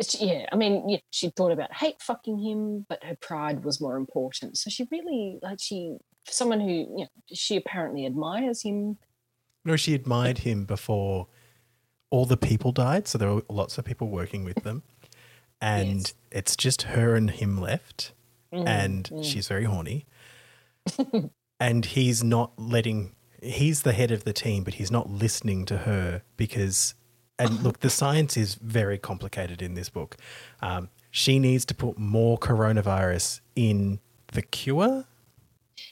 She- 0.00 0.26
yeah, 0.26 0.46
I 0.50 0.56
mean, 0.56 0.88
yeah, 0.88 0.96
she 1.10 1.28
thought 1.28 1.52
about 1.52 1.72
hate 1.74 2.00
fucking 2.00 2.38
him, 2.38 2.86
but 2.88 3.04
her 3.04 3.16
pride 3.20 3.62
was 3.62 3.80
more 3.80 3.96
important. 3.96 4.56
So 4.56 4.70
she 4.70 4.88
really 4.90 5.38
like 5.42 5.58
she 5.60 5.96
someone 6.26 6.60
who 6.60 6.70
you 6.70 6.96
know 6.98 7.06
she 7.32 7.56
apparently 7.56 8.06
admires 8.06 8.62
him. 8.62 8.96
No, 9.64 9.76
she 9.76 9.94
admired 9.94 10.38
him 10.38 10.64
before 10.64 11.28
all 12.10 12.24
the 12.24 12.36
people 12.38 12.72
died. 12.72 13.06
So 13.06 13.18
there 13.18 13.32
were 13.32 13.42
lots 13.50 13.76
of 13.78 13.84
people 13.84 14.08
working 14.08 14.42
with 14.44 14.62
them. 14.64 14.82
And 15.62 16.00
Yes. 16.00 16.14
it's 16.30 16.56
just 16.56 16.82
her 16.82 17.14
and 17.14 17.30
him 17.30 17.58
left. 17.58 18.12
Mm, 18.52 18.66
And 18.68 19.04
mm. 19.10 19.24
she's 19.24 19.48
very 19.48 19.64
horny. 19.64 20.04
and 21.60 21.84
he's 21.86 22.22
not 22.24 22.52
letting, 22.58 23.14
he's 23.40 23.82
the 23.82 23.92
head 23.92 24.10
of 24.10 24.24
the 24.24 24.32
team, 24.32 24.64
but 24.64 24.74
he's 24.74 24.90
not 24.90 25.08
listening 25.08 25.64
to 25.66 25.78
her 25.78 26.22
because, 26.36 26.94
and 27.38 27.60
look, 27.62 27.80
the 27.80 27.88
science 27.90 28.36
is 28.36 28.56
very 28.56 28.98
complicated 28.98 29.62
in 29.62 29.74
this 29.74 29.88
book. 29.88 30.16
Um, 30.60 30.90
she 31.10 31.38
needs 31.38 31.64
to 31.66 31.74
put 31.74 31.96
more 31.98 32.36
coronavirus 32.38 33.40
in 33.54 34.00
the 34.32 34.42
cure. 34.42 35.04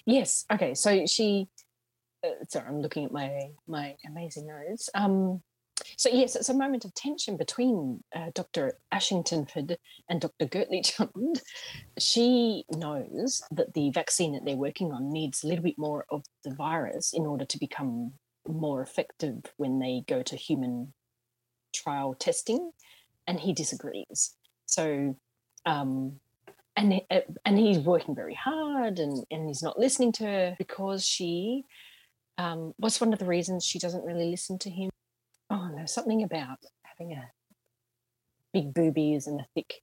Yes. 0.05 0.45
Okay. 0.53 0.75
So 0.75 1.07
she. 1.07 1.49
Uh, 2.25 2.31
sorry, 2.49 2.67
I'm 2.69 2.81
looking 2.83 3.05
at 3.07 3.13
my 3.13 3.51
my 3.67 3.97
amazing 4.07 4.47
notes. 4.47 4.91
Um, 4.95 5.43
so 6.01 6.09
yes, 6.09 6.35
it's 6.35 6.49
a 6.49 6.55
moment 6.55 6.87
of 6.87 6.95
tension 6.95 7.37
between 7.37 8.03
uh, 8.17 8.31
Dr. 8.35 8.79
Ashingtonford 8.91 9.77
and 10.09 10.19
Dr. 10.19 10.47
Gertly 10.47 10.81
Chund. 10.83 11.43
She 11.99 12.65
knows 12.71 13.43
that 13.51 13.75
the 13.75 13.91
vaccine 13.91 14.33
that 14.33 14.47
they're 14.47 14.57
working 14.57 14.93
on 14.93 15.13
needs 15.13 15.45
a 15.45 15.49
little 15.49 15.63
bit 15.63 15.77
more 15.77 16.07
of 16.09 16.25
the 16.43 16.55
virus 16.55 17.13
in 17.13 17.27
order 17.27 17.45
to 17.45 17.59
become 17.59 18.13
more 18.49 18.81
effective 18.81 19.43
when 19.59 19.79
they 19.79 20.03
go 20.09 20.23
to 20.23 20.37
human 20.37 20.95
trial 21.75 22.15
testing, 22.15 22.71
and 23.27 23.39
he 23.39 23.53
disagrees. 23.53 24.35
So. 24.65 25.17
Um, 25.67 26.19
and 26.77 27.03
uh, 27.11 27.21
and 27.45 27.59
he's 27.59 27.81
working 27.81 28.15
very 28.15 28.33
hard 28.33 29.01
and 29.01 29.27
and 29.31 29.49
he's 29.49 29.63
not 29.63 29.79
listening 29.79 30.13
to 30.13 30.25
her 30.25 30.55
because 30.57 31.05
she 31.05 31.65
um 32.39 32.73
what's 32.79 33.01
one 33.01 33.13
of 33.13 33.19
the 33.19 33.27
reasons 33.27 33.65
she 33.65 33.79
doesn't 33.79 34.05
really 34.05 34.31
listen 34.31 34.57
to 34.61 34.71
him 34.71 34.89
no 35.81 35.87
something 35.87 36.23
about 36.23 36.59
having 36.83 37.13
a 37.15 37.31
big 38.53 38.75
boobies 38.75 39.27
and 39.27 39.41
a 39.41 39.47
thick 39.55 39.83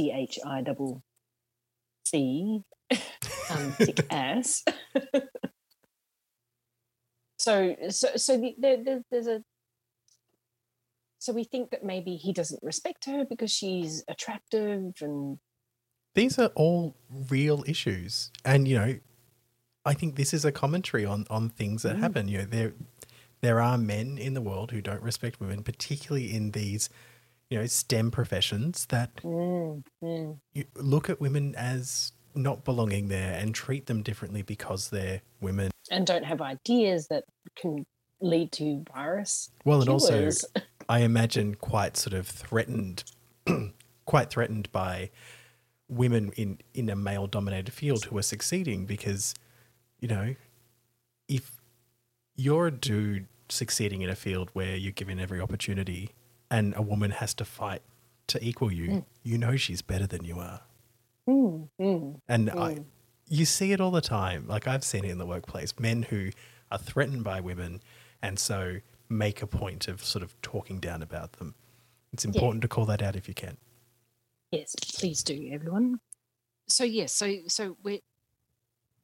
c-h-i 0.00 0.62
double 0.62 1.02
c 2.04 2.62
um 3.50 3.72
thick 3.72 4.04
ass. 4.10 4.64
So 7.38 7.76
so 7.90 8.08
so 8.16 8.36
the, 8.36 8.54
there, 8.58 8.82
there, 8.82 9.02
there's 9.10 9.26
a 9.26 9.42
so 11.20 11.32
we 11.32 11.44
think 11.44 11.70
that 11.70 11.84
maybe 11.84 12.16
he 12.16 12.32
doesn't 12.32 12.62
respect 12.62 13.04
her 13.06 13.24
because 13.24 13.50
she's 13.50 14.04
attractive 14.08 14.94
and 15.00 15.38
these 16.14 16.38
are 16.38 16.50
all 16.54 16.96
real 17.30 17.62
issues. 17.66 18.30
And 18.44 18.66
you 18.66 18.78
know 18.78 18.98
i 19.84 19.94
think 19.94 20.16
this 20.16 20.34
is 20.34 20.44
a 20.44 20.52
commentary 20.52 21.04
on 21.04 21.26
on 21.30 21.48
things 21.48 21.82
that 21.82 21.96
Mm. 21.96 22.00
happen. 22.00 22.28
You 22.28 22.38
know 22.38 22.44
there 22.46 22.72
there 23.40 23.60
are 23.60 23.78
men 23.78 24.18
in 24.18 24.34
the 24.34 24.40
world 24.40 24.70
who 24.70 24.80
don't 24.80 25.02
respect 25.02 25.40
women 25.40 25.62
particularly 25.62 26.34
in 26.34 26.50
these 26.52 26.88
you 27.50 27.58
know 27.58 27.66
stem 27.66 28.10
professions 28.10 28.86
that 28.86 29.14
Mm, 29.22 29.82
mm. 30.02 30.38
you 30.52 30.64
look 30.76 31.08
at 31.10 31.20
women 31.20 31.54
as 31.56 32.12
not 32.34 32.64
belonging 32.64 33.08
there 33.08 33.38
and 33.38 33.54
treat 33.54 33.86
them 33.86 34.02
differently 34.02 34.42
because 34.42 34.90
they're 34.90 35.22
women 35.40 35.70
and 35.90 36.06
don't 36.06 36.24
have 36.24 36.40
ideas 36.40 37.08
that 37.08 37.24
can 37.56 37.84
lead 38.20 38.52
to 38.52 38.84
virus. 38.94 39.50
well 39.64 39.80
and 39.80 39.88
also 39.88 40.28
i 40.88 41.00
imagine 41.00 41.54
quite 41.54 41.96
sort 41.96 42.14
of 42.14 42.26
threatened 42.26 43.04
quite 44.04 44.30
threatened 44.30 44.70
by 44.72 45.10
women 45.88 46.32
in 46.36 46.58
in 46.74 46.88
a 46.90 46.96
male 46.96 47.26
dominated 47.26 47.72
field 47.72 48.04
who 48.06 48.18
are 48.18 48.22
succeeding 48.22 48.84
because 48.84 49.34
you 50.00 50.08
know 50.08 50.34
if 51.28 51.57
you're 52.38 52.68
a 52.68 52.70
dude 52.70 53.26
succeeding 53.50 54.00
in 54.02 54.08
a 54.08 54.14
field 54.14 54.48
where 54.52 54.76
you're 54.76 54.92
given 54.92 55.18
every 55.18 55.40
opportunity 55.40 56.10
and 56.50 56.72
a 56.76 56.82
woman 56.82 57.10
has 57.10 57.34
to 57.34 57.44
fight 57.44 57.82
to 58.28 58.42
equal 58.42 58.72
you 58.72 58.88
Mm. 58.88 59.04
you 59.24 59.36
know 59.38 59.56
she's 59.56 59.82
better 59.82 60.06
than 60.06 60.24
you 60.24 60.38
are 60.38 60.60
Mm, 61.28 61.68
mm, 61.80 62.20
and 62.28 62.48
I, 62.50 62.74
mm. 62.76 62.84
you 63.28 63.44
see 63.44 63.72
it 63.72 63.80
all 63.80 63.90
the 63.90 64.00
time 64.00 64.46
like 64.46 64.66
i've 64.68 64.84
seen 64.84 65.04
it 65.04 65.10
in 65.10 65.18
the 65.18 65.26
workplace 65.26 65.74
men 65.78 66.04
who 66.04 66.30
are 66.70 66.78
threatened 66.78 67.24
by 67.24 67.40
women 67.40 67.80
and 68.22 68.38
so 68.38 68.78
make 69.10 69.42
a 69.42 69.46
point 69.46 69.88
of 69.88 70.02
sort 70.04 70.22
of 70.22 70.40
talking 70.42 70.78
down 70.80 71.02
about 71.02 71.32
them 71.34 71.54
it's 72.12 72.24
important 72.24 72.62
to 72.62 72.68
call 72.68 72.84
that 72.86 73.02
out 73.02 73.16
if 73.16 73.28
you 73.28 73.34
can 73.34 73.56
Yes, 74.50 74.74
please 74.98 75.22
do, 75.22 75.50
everyone. 75.52 76.00
So 76.68 76.82
yes, 76.84 77.12
so 77.12 77.26
so 77.48 77.76
we're 77.82 77.98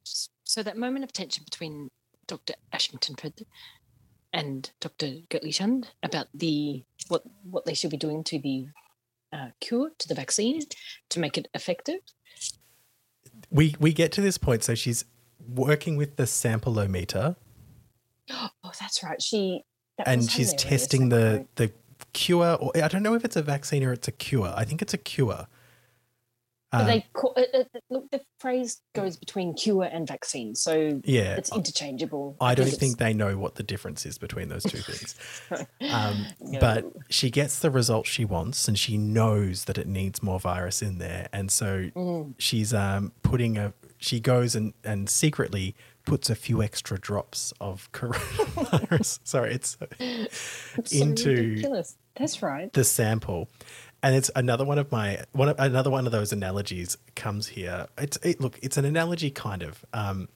so 0.03 0.63
that 0.63 0.75
moment 0.75 1.03
of 1.05 1.13
tension 1.13 1.43
between 1.43 1.91
Dr. 2.27 2.53
Ashingtonford 2.73 3.43
and 4.33 4.71
Dr. 4.79 5.07
Gertly 5.29 5.51
Chund 5.51 5.85
about 6.03 6.27
the 6.33 6.83
what 7.07 7.23
what 7.43 7.65
they 7.65 7.73
should 7.73 7.91
be 7.91 7.97
doing 7.97 8.23
to 8.25 8.39
the 8.39 8.67
uh, 9.33 9.49
cure 9.59 9.91
to 9.97 10.07
the 10.07 10.15
vaccine 10.15 10.61
to 11.09 11.19
make 11.19 11.37
it 11.37 11.47
effective. 11.53 11.99
we 13.49 13.75
we 13.79 13.93
get 13.93 14.11
to 14.13 14.21
this 14.21 14.37
point 14.37 14.63
so 14.63 14.75
she's 14.75 15.05
working 15.47 15.95
with 15.97 16.15
the 16.15 16.23
sampleometer 16.23 17.35
Oh, 18.31 18.71
that's 18.79 19.03
right. 19.03 19.21
She 19.21 19.61
that 19.97 20.07
and 20.07 20.29
she's 20.29 20.53
testing 20.53 21.09
the 21.09 21.45
the 21.55 21.71
cure 22.11 22.55
or 22.55 22.71
i 22.75 22.87
don't 22.87 23.03
know 23.03 23.13
if 23.13 23.23
it's 23.23 23.35
a 23.35 23.41
vaccine 23.41 23.83
or 23.83 23.93
it's 23.93 24.07
a 24.07 24.11
cure 24.11 24.53
i 24.57 24.63
think 24.65 24.81
it's 24.81 24.93
a 24.93 24.97
cure 24.97 25.47
Um, 26.71 26.87
they 26.87 27.05
call, 27.13 27.33
uh, 27.37 27.59
uh, 27.59 27.63
look. 27.89 28.09
The 28.11 28.21
phrase 28.39 28.81
goes 28.93 29.15
between 29.17 29.53
cure 29.53 29.83
and 29.85 30.05
vaccine, 30.07 30.55
so 30.55 30.99
yeah 31.05 31.35
it's 31.35 31.51
interchangeable. 31.55 32.35
i 32.41 32.53
don't 32.53 32.65
it's- 32.67 32.79
think 32.79 32.97
they 32.97 33.13
know 33.13 33.37
what 33.37 33.55
the 33.55 33.63
difference 33.63 34.05
is 34.05 34.17
between 34.17 34.49
those 34.49 34.63
two 34.63 34.79
things 34.79 35.15
um, 35.91 36.25
No. 36.41 36.59
but 36.59 36.85
she 37.09 37.29
gets 37.29 37.59
the 37.59 37.71
result 37.71 38.07
she 38.07 38.25
wants 38.25 38.67
and 38.67 38.77
she 38.77 38.97
knows 38.97 39.65
that 39.65 39.77
it 39.77 39.87
needs 39.87 40.21
more 40.21 40.39
virus 40.39 40.81
in 40.81 40.97
there 40.97 41.29
and 41.31 41.51
so 41.51 41.89
Mm. 41.95 42.33
she's 42.37 42.73
um, 42.73 43.11
putting 43.23 43.57
a 43.57 43.73
she 43.97 44.19
goes 44.19 44.55
and, 44.55 44.73
and 44.83 45.09
secretly 45.09 45.75
puts 46.05 46.29
a 46.29 46.35
few 46.35 46.61
extra 46.61 46.99
drops 46.99 47.53
of 47.61 47.89
coronavirus 47.93 49.19
sorry 49.23 49.53
it's 49.53 49.77
It's 49.99 50.97
so 50.97 51.03
into 51.03 51.29
ridiculous. 51.29 51.95
That's 52.17 52.41
right. 52.41 52.71
the 52.73 52.83
sample 52.85 53.49
and 54.05 54.15
it's 54.15 54.29
another 54.35 54.63
one 54.63 54.77
of 54.77 54.91
my 54.91 55.23
one 55.33 55.49
of, 55.49 55.55
another 55.59 55.89
one 55.89 56.05
of 56.05 56.11
those 56.13 56.31
analogies 56.31 56.97
comes 57.15 57.47
here 57.47 57.87
it's 57.97 58.17
it, 58.23 58.39
look 58.39 58.57
it's 58.61 58.77
an 58.77 58.85
analogy 58.85 59.31
kind 59.31 59.63
of 59.63 59.83
um 59.93 60.29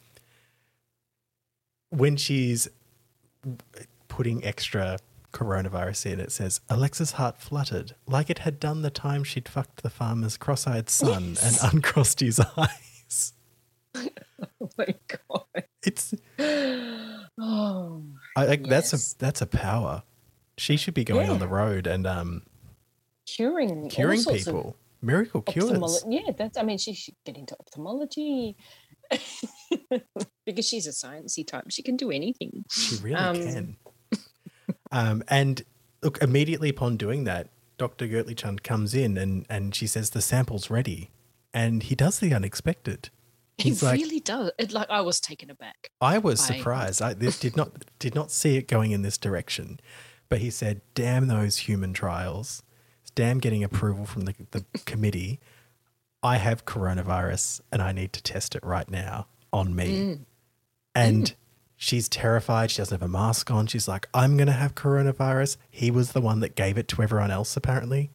when 1.92 2.18
she's 2.18 2.68
putting 4.08 4.44
extra 4.44 4.98
coronavirus 5.32 6.12
in, 6.14 6.20
it 6.20 6.32
says 6.32 6.60
Alexa's 6.70 7.12
heart 7.14 7.38
fluttered 7.40 7.94
like 8.08 8.30
it 8.30 8.40
had 8.40 8.60
done 8.60 8.82
the 8.82 8.90
time 8.90 9.24
she'd 9.24 9.48
fucked 9.48 9.84
the 9.84 9.90
farmer's 9.90 10.38
cross-eyed 10.38 10.90
son 10.90 11.30
Yes. 11.30 11.64
and 11.64 11.74
uncrossed 11.74 12.20
his 12.20 12.40
eyes. 12.58 13.34
Oh 14.62 14.70
my 14.78 14.94
god. 15.08 15.64
It's 15.84 16.14
Oh. 17.42 18.04
I 18.36 18.46
like 18.46 18.64
that's 18.64 18.94
a 18.94 19.18
that's 19.18 19.42
a 19.42 19.46
power. 19.48 20.04
She 20.58 20.78
should 20.78 20.94
be 20.94 21.04
going 21.04 21.30
on 21.30 21.40
the 21.40 21.48
road 21.48 21.88
and 21.88 22.06
um 22.08 22.44
Curing 23.36 23.90
curing 23.90 24.24
people. 24.24 24.76
Miracle 25.02 25.42
cures. 25.42 26.04
Yeah, 26.08 26.32
that's. 26.38 26.58
I 26.58 26.64
mean, 26.64 26.78
she 26.78 26.94
should 26.94 27.16
get 27.26 27.38
into 27.38 27.56
ophthalmology 27.60 28.58
because 30.46 30.68
she's 30.68 30.88
a 30.88 30.92
sciencey 30.92 31.46
type. 31.48 31.66
She 31.70 31.82
can 31.84 31.96
do 31.96 32.12
anything. 32.12 32.66
She 32.70 32.98
really 32.98 33.16
Um, 33.16 33.36
can. 33.36 33.78
um, 34.92 35.24
and 35.28 35.64
look, 36.02 36.22
immediately 36.22 36.70
upon 36.70 36.98
doing 36.98 37.24
that, 37.26 37.50
Dr. 37.78 38.08
Gertly 38.08 38.36
Chund 38.36 38.62
comes 38.64 38.94
in 38.94 39.18
and, 39.18 39.46
and 39.50 39.74
she 39.74 39.88
says 39.88 40.10
the 40.10 40.22
sample's 40.22 40.70
ready. 40.70 41.12
And 41.54 41.84
he 41.84 41.96
does 41.96 42.20
the 42.20 42.34
unexpected. 42.34 43.10
He 43.58 43.70
He's 43.70 43.82
like, 43.84 44.00
really 44.00 44.20
does. 44.20 44.52
It, 44.60 44.72
like 44.72 44.90
I 44.90 45.02
was 45.02 45.20
taken 45.20 45.50
aback. 45.50 45.90
I 46.00 46.18
was 46.18 46.40
by- 46.48 46.56
surprised. 46.58 47.02
I 47.02 47.14
this 47.14 47.40
did 47.40 47.58
not 47.58 47.86
did 48.00 48.16
not 48.16 48.32
see 48.32 48.56
it 48.58 48.68
going 48.68 48.92
in 48.92 49.02
this 49.02 49.18
direction. 49.18 49.80
But 50.30 50.40
he 50.40 50.50
said, 50.52 50.82
damn 50.94 51.28
those 51.28 51.58
human 51.58 51.92
trials. 51.92 52.62
Damn 53.20 53.40
getting 53.40 53.66
approval 53.66 54.06
from 54.06 54.22
the, 54.24 54.34
the 54.52 54.64
committee. 54.86 55.42
I 56.24 56.38
have 56.38 56.64
coronavirus 56.64 57.60
and 57.70 57.82
I 57.82 57.92
need 57.92 58.14
to 58.14 58.24
test 58.24 58.56
it 58.56 58.64
right 58.64 58.90
now 58.90 59.28
on 59.52 59.76
me. 59.76 59.88
Mm. 59.90 60.20
And 60.96 61.36
she's 61.76 62.08
terrified. 62.08 62.72
She 62.72 62.78
doesn't 62.78 62.98
have 62.98 63.06
a 63.06 63.12
mask 63.12 63.52
on. 63.52 63.68
She's 63.68 63.90
like, 63.90 64.08
I'm 64.14 64.38
going 64.38 64.48
to 64.48 64.54
have 64.54 64.74
coronavirus. 64.74 65.58
He 65.70 65.92
was 65.92 66.14
the 66.14 66.22
one 66.22 66.40
that 66.40 66.56
gave 66.56 66.78
it 66.78 66.88
to 66.88 67.02
everyone 67.02 67.30
else, 67.30 67.58
apparently. 67.58 68.10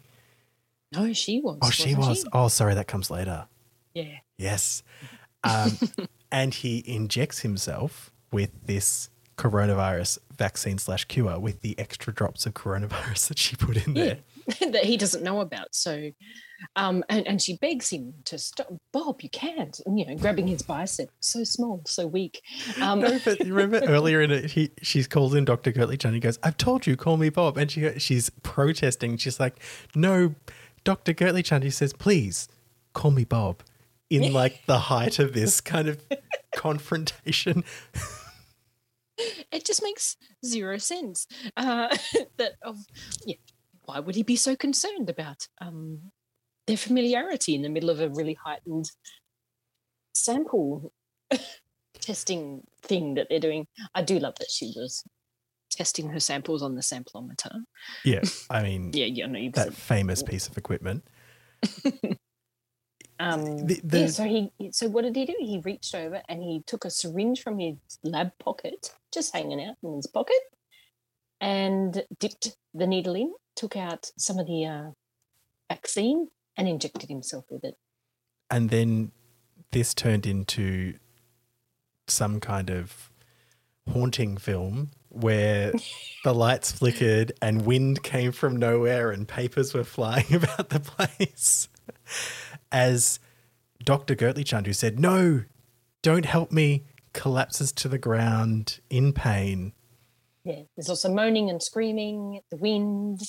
No, 0.90 1.12
she 1.12 1.38
was. 1.38 1.58
Oh, 1.60 1.68
she 1.68 1.94
was. 1.94 2.24
Oh, 2.32 2.48
sorry, 2.48 2.72
that 2.74 2.86
comes 2.88 3.10
later. 3.10 3.46
Yeah. 3.92 4.20
Yes. 4.38 4.82
Um, 5.42 5.72
and 6.32 6.54
he 6.54 6.82
injects 6.86 7.40
himself 7.40 8.10
with 8.32 8.52
this 8.64 9.10
coronavirus 9.36 10.18
vaccine 10.34 10.78
slash 10.78 11.04
cure 11.04 11.38
with 11.38 11.60
the 11.60 11.78
extra 11.78 12.10
drops 12.14 12.46
of 12.46 12.54
coronavirus 12.54 13.28
that 13.28 13.38
she 13.38 13.54
put 13.54 13.86
in 13.86 13.94
Yeah. 13.94 14.04
there. 14.04 14.18
that 14.60 14.84
he 14.84 14.96
doesn't 14.96 15.22
know 15.22 15.40
about. 15.40 15.74
So, 15.74 16.10
um, 16.76 17.04
and, 17.08 17.26
and 17.26 17.40
she 17.42 17.56
begs 17.56 17.90
him 17.90 18.14
to 18.24 18.38
stop. 18.38 18.68
Bob, 18.92 19.20
you 19.22 19.30
can't. 19.30 19.78
And, 19.86 19.98
you 19.98 20.06
know, 20.06 20.16
grabbing 20.16 20.46
his 20.46 20.62
bicep, 20.62 21.10
so 21.20 21.44
small, 21.44 21.82
so 21.86 22.06
weak. 22.06 22.42
Um, 22.80 23.00
No, 23.00 23.18
but 23.24 23.44
you 23.44 23.54
remember 23.54 23.86
earlier 23.88 24.20
in 24.20 24.30
it, 24.30 24.50
he 24.52 24.70
she's 24.82 25.06
called 25.06 25.34
in 25.34 25.44
Dr. 25.44 25.72
Gertly 25.72 25.96
Chan. 25.96 26.14
He 26.14 26.20
goes, 26.20 26.38
"I've 26.42 26.56
told 26.56 26.86
you, 26.86 26.96
call 26.96 27.16
me 27.16 27.28
Bob," 27.28 27.56
and 27.56 27.70
she 27.70 27.98
she's 27.98 28.30
protesting. 28.42 29.16
She's 29.16 29.40
like, 29.40 29.60
"No, 29.94 30.34
Dr. 30.84 31.12
Gertly 31.12 31.42
Chan." 31.42 31.62
He 31.62 31.70
says, 31.70 31.92
"Please, 31.92 32.48
call 32.92 33.10
me 33.10 33.24
Bob." 33.24 33.62
In 34.10 34.32
like 34.34 34.66
the 34.66 34.78
height 34.78 35.18
of 35.18 35.32
this 35.32 35.60
kind 35.60 35.88
of 35.88 36.00
confrontation, 36.54 37.64
it 39.50 39.64
just 39.64 39.82
makes 39.82 40.16
zero 40.44 40.78
sense. 40.78 41.26
Uh, 41.56 41.96
that 42.36 42.52
of 42.62 42.78
yeah, 43.26 43.36
why 43.84 44.00
would 44.00 44.14
he 44.14 44.22
be 44.22 44.36
so 44.36 44.56
concerned 44.56 45.08
about 45.10 45.46
um, 45.60 46.10
their 46.66 46.76
familiarity 46.76 47.54
in 47.54 47.62
the 47.62 47.68
middle 47.68 47.90
of 47.90 48.00
a 48.00 48.08
really 48.08 48.34
heightened 48.44 48.90
sample 50.14 50.92
testing 52.00 52.62
thing 52.82 53.14
that 53.14 53.28
they're 53.30 53.40
doing? 53.40 53.66
I 53.94 54.02
do 54.02 54.18
love 54.18 54.34
that 54.38 54.50
she 54.50 54.72
was 54.76 55.04
testing 55.70 56.08
her 56.10 56.20
samples 56.20 56.62
on 56.62 56.74
the 56.76 56.82
samplometer. 56.82 57.50
yeah. 58.04 58.20
I 58.50 58.62
mean, 58.62 58.90
Yeah, 58.92 59.06
yeah, 59.06 59.26
no, 59.26 59.50
that 59.54 59.74
famous 59.74 60.22
piece 60.22 60.48
of 60.48 60.56
equipment. 60.56 61.04
Um, 63.20 63.66
The- 63.68 63.80
yeah, 63.92 64.06
so 64.08 64.24
he 64.24 64.50
so 64.72 64.88
what 64.88 65.02
did 65.04 65.14
he 65.14 65.24
do? 65.24 65.36
He 65.38 65.60
reached 65.64 65.94
over 65.94 66.20
and 66.28 66.42
he 66.42 66.62
took 66.66 66.84
a 66.84 66.90
syringe 66.90 67.42
from 67.42 67.60
his 67.60 67.76
lab 68.02 68.32
pocket, 68.40 68.92
just 69.12 69.32
hanging 69.32 69.62
out 69.64 69.76
in 69.84 69.94
his 69.94 70.08
pocket, 70.08 70.36
and 71.44 72.04
dipped 72.18 72.56
the 72.72 72.86
needle 72.86 73.14
in, 73.14 73.32
took 73.54 73.76
out 73.76 74.10
some 74.16 74.38
of 74.38 74.46
the 74.46 74.64
uh, 74.64 74.90
vaccine, 75.68 76.28
and 76.56 76.66
injected 76.68 77.08
himself 77.10 77.44
with 77.50 77.64
it. 77.64 77.76
and 78.50 78.70
then 78.70 79.12
this 79.72 79.92
turned 79.92 80.24
into 80.24 80.94
some 82.06 82.38
kind 82.40 82.70
of 82.70 83.10
haunting 83.92 84.36
film 84.36 84.90
where 85.08 85.72
the 86.24 86.32
lights 86.32 86.70
flickered 86.72 87.32
and 87.42 87.66
wind 87.66 88.02
came 88.02 88.30
from 88.32 88.56
nowhere 88.56 89.10
and 89.10 89.26
papers 89.26 89.74
were 89.74 89.84
flying 89.84 90.32
about 90.34 90.68
the 90.70 90.80
place 90.80 91.68
as 92.72 93.18
Dr. 93.84 94.14
Gertly 94.14 94.44
Chand, 94.44 94.66
who 94.66 94.72
said, 94.72 94.98
No, 94.98 95.42
don't 96.02 96.24
help 96.24 96.52
me, 96.52 96.84
collapses 97.12 97.72
to 97.72 97.88
the 97.88 97.98
ground 97.98 98.80
in 98.88 99.12
pain. 99.12 99.72
Yeah, 100.44 100.62
there's 100.76 100.90
also 100.90 101.12
moaning 101.12 101.48
and 101.48 101.62
screaming. 101.62 102.40
The 102.50 102.56
wind, 102.58 103.20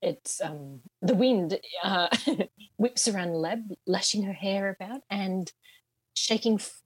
it's 0.00 0.40
um, 0.40 0.80
the 1.02 1.14
wind 1.14 1.58
uh, 1.82 2.08
whips 2.78 3.08
around 3.08 3.32
the 3.32 3.38
lab, 3.38 3.60
lashing 3.86 4.22
her 4.22 4.32
hair 4.32 4.70
about 4.70 5.02
and 5.10 5.52
shaking 6.14 6.54
f- 6.54 6.82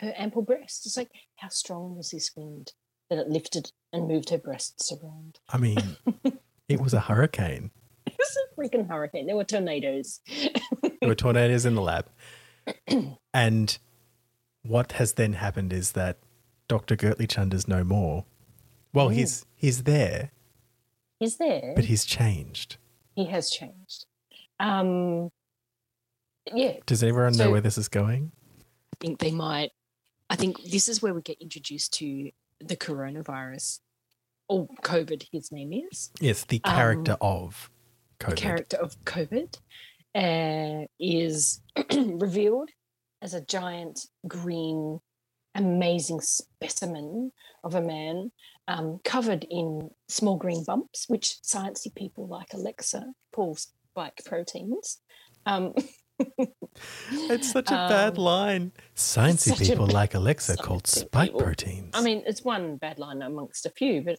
her 0.00 0.14
ample 0.16 0.42
breasts. 0.42 0.86
It's 0.86 0.96
like 0.96 1.10
how 1.36 1.48
strong 1.48 1.96
was 1.96 2.10
this 2.10 2.30
wind 2.34 2.72
that 3.10 3.18
it 3.18 3.28
lifted 3.28 3.70
and 3.92 4.08
moved 4.08 4.30
her 4.30 4.38
breasts 4.38 4.90
around? 4.92 5.40
I 5.50 5.58
mean, 5.58 5.96
it 6.68 6.80
was 6.80 6.94
a 6.94 7.00
hurricane. 7.00 7.70
It 8.06 8.16
was 8.18 8.36
a 8.36 8.60
freaking 8.60 8.88
hurricane. 8.88 9.26
There 9.26 9.36
were 9.36 9.44
tornadoes. 9.44 10.20
There 10.82 11.08
were 11.08 11.14
tornadoes 11.14 11.66
in 11.66 11.74
the 11.74 11.82
lab. 11.82 12.06
and 13.34 13.78
what 14.62 14.92
has 14.92 15.14
then 15.14 15.34
happened 15.34 15.72
is 15.72 15.92
that 15.92 16.18
Dr. 16.66 16.96
Gertly 16.96 17.26
Chand 17.26 17.52
is 17.52 17.68
no 17.68 17.84
more. 17.84 18.24
Well, 18.94 19.06
Ooh. 19.08 19.10
he's 19.10 19.44
he's 19.54 19.82
there, 19.82 20.30
He's 21.20 21.36
there. 21.36 21.72
but 21.74 21.84
he's 21.86 22.04
changed. 22.04 22.76
he 23.14 23.26
has 23.26 23.50
changed. 23.50 24.06
Um, 24.60 25.30
yeah, 26.54 26.74
Does 26.86 27.02
anyone 27.02 27.36
know 27.36 27.50
where 27.50 27.60
this 27.60 27.76
is 27.76 27.88
going? 27.88 28.32
I 28.92 28.96
think 29.00 29.18
they 29.18 29.30
might. 29.32 29.70
I 30.30 30.36
think 30.36 30.62
this 30.62 30.88
is 30.88 31.02
where 31.02 31.12
we 31.12 31.22
get 31.22 31.40
introduced 31.40 31.92
to 31.94 32.30
the 32.60 32.76
coronavirus 32.76 33.80
or 34.48 34.68
COVID. 34.82 35.26
His 35.32 35.50
name 35.52 35.72
is 35.72 36.10
Yes, 36.20 36.44
the 36.44 36.60
Um, 36.64 36.74
character 36.74 37.16
of 37.20 37.70
the 38.20 38.26
COVID. 38.26 38.36
character 38.36 38.76
of 38.76 38.96
COVID 39.04 39.58
uh, 40.14 40.86
is 41.00 41.60
revealed 41.92 42.70
as 43.22 43.34
a 43.34 43.40
giant 43.40 44.06
green, 44.28 45.00
amazing 45.54 46.20
specimen 46.20 47.32
of 47.64 47.74
a 47.74 47.80
man 47.82 48.30
um, 48.68 49.00
covered 49.04 49.46
in 49.50 49.90
small 50.08 50.36
green 50.36 50.64
bumps, 50.64 51.06
which 51.08 51.36
sciencey 51.42 51.94
people 51.94 52.26
like 52.26 52.54
Alexa 52.54 53.12
call 53.32 53.56
spike 53.56 54.20
proteins. 54.24 54.98
Um, 55.46 55.74
It's 57.12 57.50
such 57.52 57.68
a 57.68 57.86
bad 57.88 58.18
Um, 58.18 58.24
line. 58.24 58.72
Sciencey 58.96 59.56
people 59.58 59.86
bad- 59.86 59.94
like 59.94 60.14
Alexa 60.14 60.56
called 60.56 60.86
spike 60.86 61.28
people. 61.30 61.40
proteins. 61.40 61.90
I 61.94 62.02
mean, 62.02 62.22
it's 62.26 62.42
one 62.42 62.76
bad 62.76 62.98
line 62.98 63.22
amongst 63.22 63.66
a 63.66 63.70
few, 63.70 64.02
but 64.02 64.18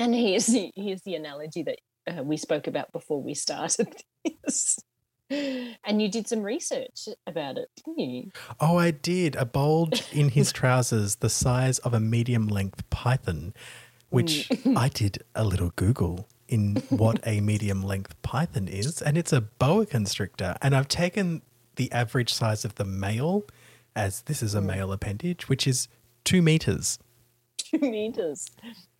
and 0.00 0.14
here's 0.14 0.46
the 0.46 0.70
here's 0.76 1.02
the 1.02 1.14
analogy 1.16 1.62
that 1.64 1.78
uh, 2.10 2.22
we 2.22 2.36
spoke 2.36 2.66
about 2.66 2.90
before 2.92 3.20
we 3.22 3.34
started 3.34 3.88
this. 4.44 4.78
And 5.30 6.00
you 6.02 6.08
did 6.10 6.26
some 6.28 6.42
research 6.42 7.08
about 7.26 7.58
it, 7.58 7.68
didn't 7.84 7.98
you? 7.98 8.30
oh, 8.60 8.76
I 8.78 8.90
did. 8.90 9.36
A 9.36 9.44
bulge 9.44 10.04
in 10.12 10.30
his 10.30 10.52
trousers 10.52 11.16
the 11.16 11.28
size 11.28 11.78
of 11.80 11.92
a 11.94 12.00
medium 12.00 12.46
length 12.48 12.88
python, 12.90 13.52
which 14.10 14.48
Mm. 14.48 14.76
I 14.84 14.88
did 14.88 15.22
a 15.34 15.44
little 15.44 15.70
Google 15.76 16.28
in 16.48 16.76
what 16.88 17.20
a 17.26 17.40
medium 17.42 17.82
length 17.82 18.20
python 18.22 18.68
is, 18.68 19.02
and 19.02 19.18
it's 19.18 19.32
a 19.34 19.42
boa 19.42 19.84
constrictor. 19.84 20.56
And 20.62 20.74
I've 20.74 20.88
taken 20.88 21.42
the 21.76 21.92
average 21.92 22.32
size 22.32 22.64
of 22.64 22.76
the 22.76 22.84
male, 22.86 23.44
as 23.94 24.22
this 24.22 24.42
is 24.42 24.54
a 24.54 24.60
Mm. 24.60 24.66
male 24.66 24.92
appendage, 24.92 25.48
which 25.48 25.66
is 25.66 25.88
two 26.24 26.40
meters. 26.42 26.98
Two 27.58 27.78
meters. 27.80 28.46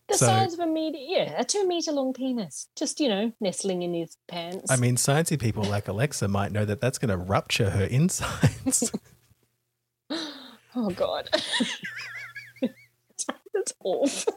The 0.09 0.17
So- 0.17 0.25
size 0.25 0.53
of 0.53 0.59
a 0.59 0.65
meter, 0.67 0.97
yeah, 0.99 1.39
a 1.39 1.43
two 1.45 1.67
meter 1.67 1.91
long 1.91 2.13
penis, 2.13 2.67
just 2.75 2.99
you 2.99 3.07
know, 3.09 3.31
nestling 3.39 3.83
in 3.83 3.93
his 3.93 4.17
pants. 4.27 4.71
I 4.71 4.75
mean, 4.75 4.95
sciencey 4.95 5.39
people 5.39 5.63
like 5.63 5.87
Alexa 5.87 6.27
might 6.27 6.51
know 6.51 6.65
that 6.65 6.81
that's 6.81 6.97
going 6.97 7.09
to 7.09 7.17
rupture 7.17 7.69
her 7.69 7.83
insides. 7.85 8.91
oh 10.75 10.89
god, 10.95 11.29
that's 12.61 13.73
awful. 13.83 14.33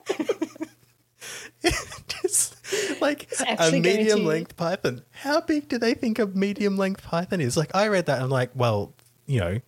Just 2.09 2.57
like 3.01 3.33
a 3.41 3.71
medium 3.71 4.25
length 4.25 4.57
python. 4.57 5.03
How 5.11 5.41
big 5.41 5.69
do 5.69 5.79
they 5.79 5.95
think 5.95 6.19
a 6.19 6.27
medium 6.27 6.77
length 6.77 7.03
python 7.05 7.41
is? 7.41 7.57
Like, 7.57 7.75
I 7.75 7.87
read 7.89 8.07
that 8.07 8.17
and 8.17 8.25
I'm 8.25 8.31
like, 8.31 8.51
well, 8.55 8.95
you 9.27 9.39
know, 9.41 9.61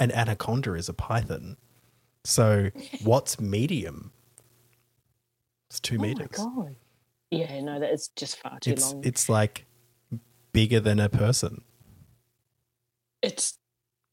an 0.00 0.10
anaconda 0.12 0.74
is 0.74 0.88
a 0.88 0.92
python. 0.92 1.56
So 2.24 2.70
what's 3.04 3.38
medium? 3.40 4.12
It's 5.68 5.80
two 5.80 5.96
Oh 5.96 5.98
my 6.00 6.06
meters. 6.08 6.28
god. 6.36 6.76
Yeah, 7.30 7.60
no, 7.60 7.80
that 7.80 7.92
is 7.92 8.08
just 8.16 8.38
far 8.38 8.58
too 8.60 8.70
it's 8.72 8.92
long. 8.92 9.02
it's 9.04 9.28
like 9.28 9.66
bigger 10.52 10.78
than 10.80 11.00
a 11.00 11.08
person. 11.08 11.62
it's 13.22 13.58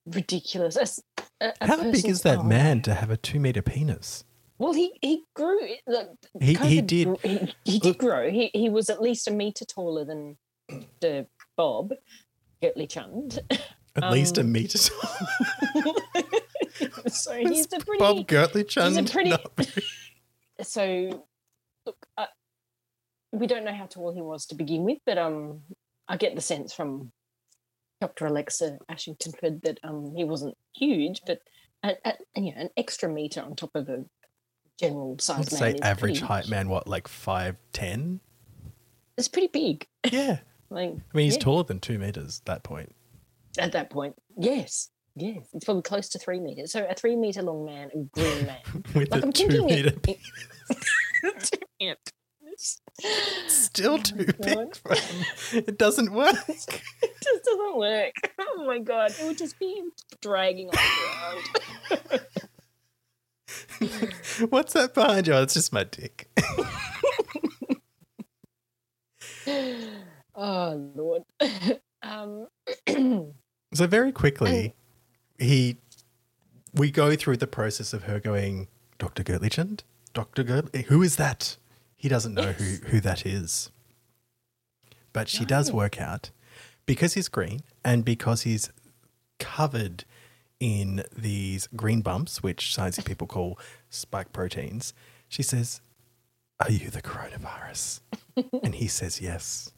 ridiculous. 0.05 0.75
As 0.77 0.99
a- 1.39 1.53
a 1.61 1.67
How 1.67 1.83
big 1.91 2.05
is 2.07 2.23
that 2.23 2.39
oh, 2.39 2.43
man 2.43 2.81
to 2.83 2.93
have 2.93 3.09
a 3.11 3.17
two 3.17 3.39
meter 3.39 3.61
penis? 3.61 4.23
Well, 4.57 4.73
he 4.73 4.97
he 5.01 5.23
grew. 5.35 5.59
Look, 5.87 6.09
He- 6.41 6.53
he 6.55 6.81
did- 6.81 7.07
gr- 7.07 7.27
He, 7.27 7.53
he 7.65 7.79
did 7.79 7.97
grow. 7.97 8.29
He 8.31 8.49
he 8.53 8.69
was 8.69 8.89
at 8.89 9.01
least 9.01 9.27
a 9.27 9.31
meter 9.31 9.65
taller 9.65 10.05
than 10.05 10.37
the 11.01 11.27
Bob 11.57 11.93
Gertly 12.61 12.87
Chund. 12.87 13.39
At 13.95 14.11
least 14.11 14.37
a 14.37 14.41
Um, 14.41 14.51
meter 14.51 14.77
tall. 14.79 15.95
so 17.07 17.33
he's 17.35 17.65
a 17.73 17.79
pretty. 17.79 17.99
Bob 17.99 18.25
Gertly 18.27 18.63
Chund. 18.63 18.97
He's 18.97 19.09
a 19.09 19.13
pretty- 19.13 19.83
So 20.61 20.85
look, 21.11 21.25
we 23.33 23.47
don't 23.47 23.65
know 23.65 23.73
how 23.73 23.87
tall 23.87 24.13
he 24.13 24.21
was 24.21 24.45
to 24.45 24.55
begin 24.55 24.83
with, 24.83 24.99
but 25.05 25.17
um, 25.17 25.61
I 26.07 26.17
get 26.17 26.35
the 26.35 26.41
sense 26.41 26.71
from 26.71 27.11
Dr. 27.99 28.27
Alexa 28.27 28.77
Ashingtonford 28.89 29.63
that 29.63 29.79
um 29.83 30.13
he 30.15 30.23
wasn't 30.23 30.55
huge, 30.75 31.21
but 31.25 31.39
a, 31.83 31.95
a, 32.05 32.13
you 32.35 32.53
know, 32.53 32.61
an 32.61 32.69
extra 32.77 33.09
meter 33.09 33.41
on 33.41 33.55
top 33.55 33.71
of 33.75 33.89
a 33.89 34.05
general 34.79 35.17
size 35.19 35.53
I'd 35.53 35.61
man 35.61 35.73
say 35.73 35.79
average 35.81 36.21
height 36.21 36.47
man, 36.47 36.69
what, 36.69 36.87
like 36.87 37.07
5'10? 37.07 38.19
It's 39.17 39.27
pretty 39.27 39.47
big. 39.47 39.87
Yeah. 40.09 40.39
Like 40.69 40.89
I 40.89 41.17
mean, 41.17 41.25
he's 41.25 41.35
yeah, 41.35 41.41
taller 41.41 41.63
than 41.63 41.79
two 41.79 41.99
meters 41.99 42.39
at 42.39 42.45
that 42.45 42.63
point. 42.63 42.95
at 43.59 43.73
that 43.73 43.91
point. 43.91 44.15
Yes, 44.35 44.89
yes, 45.15 45.45
it's 45.53 45.65
probably 45.65 45.83
close 45.83 46.09
to 46.09 46.17
three 46.17 46.39
meters. 46.39 46.71
So 46.71 46.83
a 46.89 46.95
three 46.95 47.15
meter 47.15 47.43
long 47.43 47.63
man, 47.63 47.91
a 47.93 47.97
green 48.19 48.47
man. 48.47 48.57
With 48.95 49.11
Like 49.11 49.21
a 49.21 49.25
I'm 49.27 49.31
two 49.31 49.63
meter 49.63 49.91
it, 50.07 51.59
it, 51.79 52.11
Still 53.47 53.97
too 53.99 54.25
God. 54.25 54.37
big 54.41 54.75
for 54.75 54.95
him. 54.95 55.25
It 55.67 55.77
doesn't 55.77 56.11
work. 56.13 56.35
it 56.47 57.11
just 57.23 57.43
doesn't 57.43 57.77
work. 57.77 58.13
Oh 58.39 58.65
my 58.65 58.79
god, 58.79 59.13
it 59.19 59.25
would 59.25 59.37
just 59.37 59.57
be 59.59 59.81
dragging 60.21 60.69
on 60.69 60.75
the 61.89 62.19
ground. 63.79 64.49
What's 64.49 64.73
that 64.73 64.93
behind 64.93 65.27
you? 65.27 65.33
Oh, 65.33 65.43
it's 65.43 65.53
just 65.53 65.73
my 65.73 65.83
dick. 65.83 66.29
oh 70.35 70.91
lord. 70.95 71.23
um, 72.01 72.47
So 73.73 73.87
very 73.87 74.11
quickly, 74.11 74.75
he 75.39 75.77
we 76.75 76.91
go 76.91 77.15
through 77.15 77.37
the 77.37 77.47
process 77.47 77.91
of 77.93 78.03
her 78.03 78.19
going, 78.19 78.67
Dr. 78.99 79.23
Gertlichand? 79.23 79.81
Dr. 80.13 80.43
Gertlich? 80.43 80.85
Who 80.85 81.01
is 81.01 81.15
that? 81.15 81.57
He 82.03 82.09
doesn't 82.09 82.33
know 82.33 82.51
who, 82.51 82.85
who 82.87 82.99
that 82.99 83.25
is. 83.25 83.71
But 85.13 85.29
she 85.29 85.45
does 85.45 85.71
work 85.71 86.01
out 86.01 86.31
because 86.85 87.13
he's 87.13 87.29
green 87.29 87.61
and 87.85 88.03
because 88.03 88.41
he's 88.41 88.69
covered 89.39 90.03
in 90.59 91.05
these 91.15 91.67
green 91.77 92.01
bumps, 92.01 92.43
which 92.43 92.75
sciencey 92.75 93.05
people 93.05 93.25
call 93.25 93.57
spike 93.89 94.33
proteins. 94.33 94.93
She 95.29 95.43
says, 95.43 95.79
Are 96.59 96.69
you 96.69 96.89
the 96.89 97.01
coronavirus? 97.01 98.01
and 98.63 98.75
he 98.75 98.89
says 98.89 99.21
yes. 99.21 99.71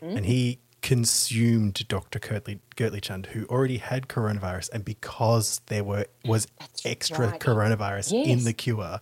And 0.00 0.20
hmm. 0.20 0.24
he 0.24 0.60
consumed 0.80 1.86
Dr. 1.88 2.18
Gertly, 2.20 2.60
Gertly 2.76 3.02
Chund, 3.02 3.26
who 3.26 3.44
already 3.50 3.76
had 3.76 4.08
coronavirus, 4.08 4.70
and 4.72 4.82
because 4.82 5.60
there 5.66 5.84
were 5.84 6.06
was 6.24 6.46
That's 6.58 6.86
extra 6.86 7.32
right. 7.32 7.38
coronavirus 7.38 8.24
in 8.24 8.44
the 8.44 8.54
cure, 8.54 9.00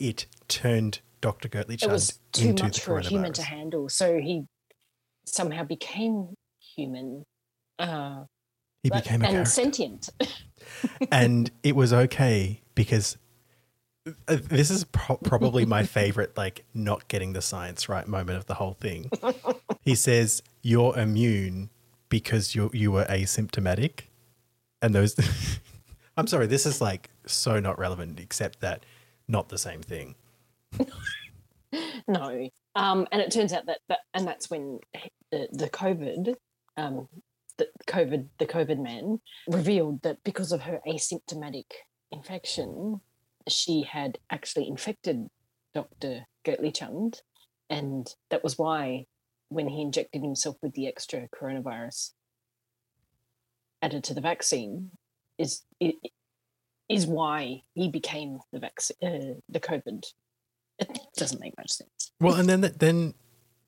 it 0.00 0.26
turned 0.48 0.98
Dr. 1.20 1.48
Gertly 1.48 1.76
it 1.80 1.86
was 1.90 2.18
too 2.32 2.54
much 2.54 2.80
for 2.80 2.98
a 2.98 3.02
human 3.02 3.32
to 3.34 3.42
handle. 3.42 3.88
So 3.88 4.18
he 4.18 4.44
somehow 5.26 5.64
became 5.64 6.34
human. 6.76 7.24
Uh, 7.78 8.24
He 8.82 8.88
but- 8.90 9.04
became 9.04 9.22
a 9.22 9.26
and 9.26 9.32
character. 9.34 9.50
sentient. 9.50 10.08
and 11.12 11.50
it 11.62 11.76
was 11.76 11.92
okay 11.92 12.62
because 12.74 13.18
uh, 14.06 14.36
this 14.40 14.70
is 14.70 14.84
pro- 14.84 15.16
probably 15.18 15.66
my 15.66 15.82
favorite 15.98 16.36
like 16.36 16.64
not 16.74 17.06
getting 17.08 17.32
the 17.34 17.42
science 17.42 17.88
right 17.88 18.06
moment 18.08 18.38
of 18.38 18.46
the 18.46 18.54
whole 18.54 18.72
thing 18.74 19.10
he 19.82 19.94
says 19.94 20.42
you're 20.62 20.96
immune 20.98 21.68
because 22.08 22.54
you 22.54 22.70
you 22.72 22.90
were 22.90 23.04
asymptomatic 23.04 24.04
and 24.80 24.94
those 24.94 25.14
i'm 26.16 26.26
sorry 26.26 26.46
this 26.46 26.64
is 26.64 26.80
like 26.80 27.10
so 27.26 27.60
not 27.60 27.78
relevant 27.78 28.18
except 28.18 28.60
that 28.60 28.84
not 29.28 29.50
the 29.50 29.58
same 29.58 29.82
thing 29.82 30.14
No. 32.08 32.48
Um, 32.74 33.06
and 33.12 33.22
it 33.22 33.30
turns 33.30 33.52
out 33.52 33.66
that, 33.66 33.78
that 33.88 34.00
and 34.14 34.26
that's 34.26 34.50
when 34.50 34.80
the, 35.30 35.48
the 35.52 35.70
COVID, 35.70 36.34
um, 36.76 37.08
the 37.58 37.68
COVID, 37.86 38.26
the 38.38 38.46
COVID 38.46 38.82
man 38.82 39.20
revealed 39.48 40.02
that 40.02 40.18
because 40.24 40.50
of 40.50 40.62
her 40.62 40.80
asymptomatic 40.86 41.66
infection, 42.10 43.00
she 43.48 43.82
had 43.82 44.18
actually 44.30 44.66
infected 44.66 45.28
Dr. 45.74 46.26
Gertly 46.44 46.72
Chund. 46.72 47.20
And 47.68 48.12
that 48.30 48.42
was 48.42 48.58
why 48.58 49.06
when 49.48 49.68
he 49.68 49.82
injected 49.82 50.22
himself 50.22 50.56
with 50.62 50.74
the 50.74 50.88
extra 50.88 51.28
coronavirus 51.28 52.10
added 53.82 54.04
to 54.04 54.14
the 54.14 54.20
vaccine 54.20 54.90
is 55.38 55.62
is 56.88 57.06
why 57.06 57.62
he 57.74 57.88
became 57.88 58.40
the 58.52 58.58
vaccine, 58.58 58.96
uh, 59.02 59.34
the 59.48 59.60
COVID. 59.60 60.04
It 60.80 60.98
doesn't 61.16 61.40
make 61.40 61.56
much 61.56 61.70
sense. 61.70 62.12
well 62.20 62.34
and 62.34 62.48
then 62.48 62.60
then 62.78 63.14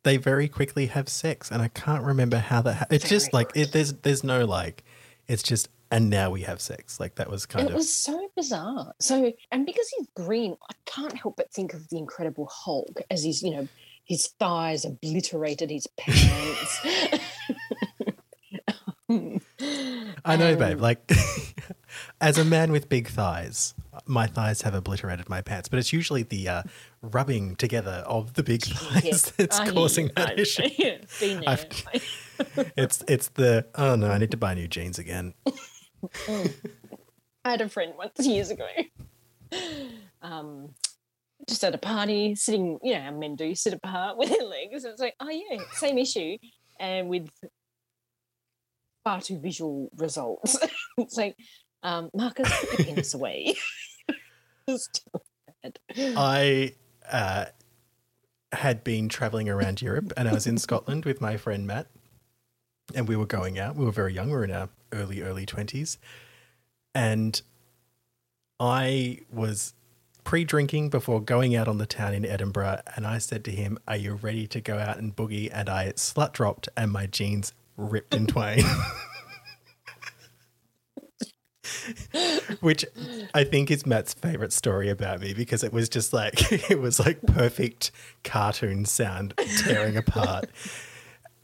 they 0.04 0.16
very 0.16 0.48
quickly 0.48 0.86
have 0.86 1.08
sex 1.08 1.50
and 1.50 1.62
i 1.62 1.68
can't 1.68 2.02
remember 2.04 2.38
how 2.38 2.60
that 2.62 2.74
ha- 2.74 2.86
it's 2.90 3.08
just 3.08 3.32
like 3.32 3.50
it, 3.54 3.70
there's 3.72 3.92
there's 3.92 4.24
no 4.24 4.44
like 4.44 4.82
it's 5.28 5.42
just 5.42 5.68
and 5.92 6.08
now 6.10 6.30
we 6.30 6.40
have 6.42 6.60
sex 6.60 6.98
like 6.98 7.14
that 7.16 7.30
was 7.30 7.44
kind 7.46 7.60
And 7.60 7.68
it 7.70 7.72
of 7.72 7.76
was 7.76 7.92
so 7.92 8.30
bizarre. 8.34 8.94
So, 8.98 9.30
and 9.50 9.66
because 9.66 9.86
he's 9.94 10.06
green, 10.16 10.56
I 10.70 10.74
can't 10.86 11.12
help 11.12 11.36
but 11.36 11.52
think 11.52 11.74
of 11.74 11.86
the 11.90 11.98
Incredible 11.98 12.48
Hulk 12.50 13.02
as 13.10 13.22
he's, 13.22 13.42
you 13.42 13.50
know, 13.50 13.68
his 14.04 14.28
thighs 14.40 14.86
obliterated 14.86 15.68
his 15.70 15.86
pants. 15.98 16.80
I 20.24 20.36
know, 20.36 20.56
babe. 20.56 20.76
Um, 20.76 20.78
like, 20.78 21.06
as 22.20 22.38
a 22.38 22.44
man 22.44 22.72
with 22.72 22.88
big 22.88 23.08
thighs, 23.08 23.74
my 24.06 24.26
thighs 24.26 24.62
have 24.62 24.74
obliterated 24.74 25.28
my 25.28 25.40
pants, 25.42 25.68
but 25.68 25.78
it's 25.78 25.92
usually 25.92 26.22
the 26.22 26.48
uh, 26.48 26.62
rubbing 27.02 27.56
together 27.56 28.02
of 28.06 28.34
the 28.34 28.42
big 28.42 28.62
thighs 28.62 29.04
Yes, 29.04 29.30
that's 29.36 29.58
I 29.60 29.70
causing 29.70 30.10
that 30.16 30.30
I- 30.30 30.34
issue. 30.40 30.62
yeah, 30.78 30.96
been 31.20 31.40
there. 31.40 31.48
I've- 31.50 31.66
It's 32.76 33.04
it's 33.06 33.28
the 33.28 33.66
oh 33.76 33.94
no, 33.94 34.10
I 34.10 34.18
need 34.18 34.30
to 34.32 34.36
buy 34.36 34.54
new 34.54 34.66
jeans 34.66 34.98
again. 34.98 35.34
I 36.28 37.50
had 37.50 37.60
a 37.60 37.68
friend 37.68 37.92
once 37.96 38.26
years 38.26 38.50
ago, 38.50 38.66
um, 40.22 40.74
just 41.48 41.62
at 41.64 41.74
a 41.74 41.78
party, 41.78 42.34
sitting, 42.34 42.78
you 42.82 42.94
know, 42.94 43.00
how 43.00 43.10
men 43.12 43.36
do 43.36 43.54
sit 43.54 43.74
apart 43.74 44.16
with 44.16 44.28
their 44.30 44.42
legs. 44.46 44.84
It's 44.84 45.00
like, 45.00 45.14
oh 45.20 45.28
yeah, 45.28 45.58
same 45.74 45.98
issue, 45.98 46.36
and 46.80 47.08
with 47.08 47.28
far 49.04 49.20
too 49.20 49.38
visual 49.40 49.88
results. 49.96 50.56
it's 50.98 51.16
like, 51.16 51.36
um, 51.82 52.10
Marcus, 52.14 52.48
put 52.60 52.78
your 52.78 52.86
penis 52.86 53.14
away. 53.14 53.54
I 55.98 56.74
uh, 57.10 57.46
had 58.52 58.84
been 58.84 59.08
traveling 59.08 59.48
around 59.48 59.82
Europe, 59.82 60.12
and 60.16 60.28
I 60.28 60.32
was 60.32 60.46
in 60.46 60.58
Scotland 60.58 61.04
with 61.04 61.20
my 61.20 61.36
friend 61.36 61.66
Matt, 61.66 61.88
and 62.94 63.08
we 63.08 63.16
were 63.16 63.26
going 63.26 63.58
out. 63.58 63.76
We 63.76 63.84
were 63.84 63.92
very 63.92 64.14
young. 64.14 64.28
We 64.28 64.36
were 64.36 64.44
in 64.44 64.52
our 64.52 64.68
early 64.92 65.22
early 65.22 65.46
twenties, 65.46 65.98
and 66.94 67.40
I 68.60 69.20
was 69.32 69.74
pre-drinking 70.24 70.88
before 70.90 71.20
going 71.20 71.56
out 71.56 71.66
on 71.66 71.78
the 71.78 71.86
town 71.86 72.14
in 72.14 72.24
Edinburgh, 72.24 72.82
and 72.94 73.06
I 73.06 73.18
said 73.18 73.44
to 73.46 73.50
him, 73.50 73.78
"Are 73.88 73.96
you 73.96 74.14
ready 74.14 74.46
to 74.48 74.60
go 74.60 74.78
out 74.78 74.98
and 74.98 75.14
boogie?" 75.14 75.50
And 75.52 75.68
I 75.68 75.92
slut 75.92 76.32
dropped, 76.32 76.68
and 76.76 76.92
my 76.92 77.06
jeans 77.06 77.52
ripped 77.76 78.14
in 78.14 78.26
twain. 78.26 78.64
Which 82.60 82.84
I 83.34 83.44
think 83.44 83.70
is 83.70 83.86
Matt's 83.86 84.14
favorite 84.14 84.52
story 84.52 84.88
about 84.88 85.20
me 85.20 85.34
because 85.34 85.62
it 85.64 85.72
was 85.72 85.88
just 85.88 86.12
like 86.12 86.52
it 86.70 86.80
was 86.80 87.00
like 87.00 87.20
perfect 87.22 87.90
cartoon 88.24 88.84
sound 88.84 89.34
tearing 89.64 89.96
apart. 89.96 90.46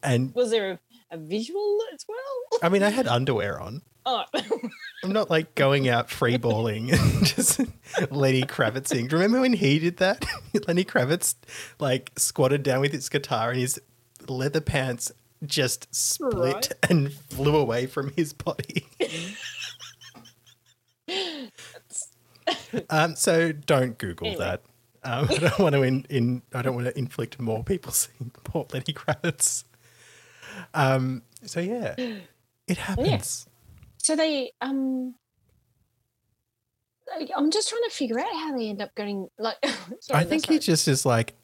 And 0.03 0.35
Was 0.35 0.51
there 0.51 0.73
a, 0.73 0.79
a 1.15 1.19
visual 1.19 1.79
as 1.93 2.05
well? 2.09 2.61
I 2.63 2.69
mean, 2.69 2.83
I 2.83 2.91
had 2.91 3.07
underwear 3.09 3.61
on. 3.61 3.83
Oh, 4.07 4.25
I'm 5.05 5.13
not 5.13 5.29
like 5.29 5.55
going 5.55 5.87
out 5.89 6.09
free 6.09 6.39
balling 6.39 6.91
and 6.93 7.01
just 7.27 7.61
Lenny 8.11 8.43
Kravitzing. 8.43 9.09
Do 9.09 9.17
you 9.17 9.23
remember 9.23 9.41
when 9.41 9.53
he 9.53 9.79
did 9.79 9.99
that? 9.99 10.25
Lenny 10.67 10.85
Kravitz 10.85 11.35
like 11.79 12.13
squatted 12.17 12.63
down 12.63 12.81
with 12.81 12.93
his 12.93 13.09
guitar 13.11 13.51
and 13.51 13.59
his 13.61 13.79
leather 14.27 14.63
pants 14.63 15.13
just 15.45 15.95
split 15.95 16.33
Right. 16.55 16.73
and 16.89 17.13
flew 17.13 17.57
away 17.57 17.87
from 17.87 18.13
his 18.17 18.33
body. 18.33 18.87
um, 22.91 23.17
so 23.17 23.53
don't 23.53 23.99
Google 23.99 24.29
Anyway. 24.29 24.45
that. 24.45 24.63
Um, 25.05 25.29
I 25.31 25.37
don't 25.37 25.59
want 25.59 25.75
to 25.75 25.83
in, 25.83 26.07
in 26.11 26.43
I 26.53 26.63
don't 26.63 26.75
want 26.75 26.87
to 26.87 26.99
inflict 26.99 27.39
more 27.41 27.63
people 27.63 27.93
seeing 27.93 28.31
poor 28.45 28.67
Lenny 28.73 28.93
Kravitz. 28.93 29.65
Um, 30.75 31.23
so 31.45 31.61
yeah, 31.61 31.95
it 32.67 32.77
happens. 32.77 33.47
So 33.99 34.17
they 34.17 34.53
um 34.61 35.15
I'm 37.37 37.51
just 37.51 37.69
trying 37.69 37.83
to 37.85 37.91
figure 37.91 38.19
out 38.19 38.33
how 38.33 38.57
they 38.57 38.69
end 38.69 38.83
up 38.83 38.95
going 38.95 39.29
like 39.39 39.57
sorry, 40.01 40.21
I 40.21 40.25
think 40.25 40.47
he 40.47 40.59
just 40.59 40.89
is 40.89 41.07
like, 41.07 41.35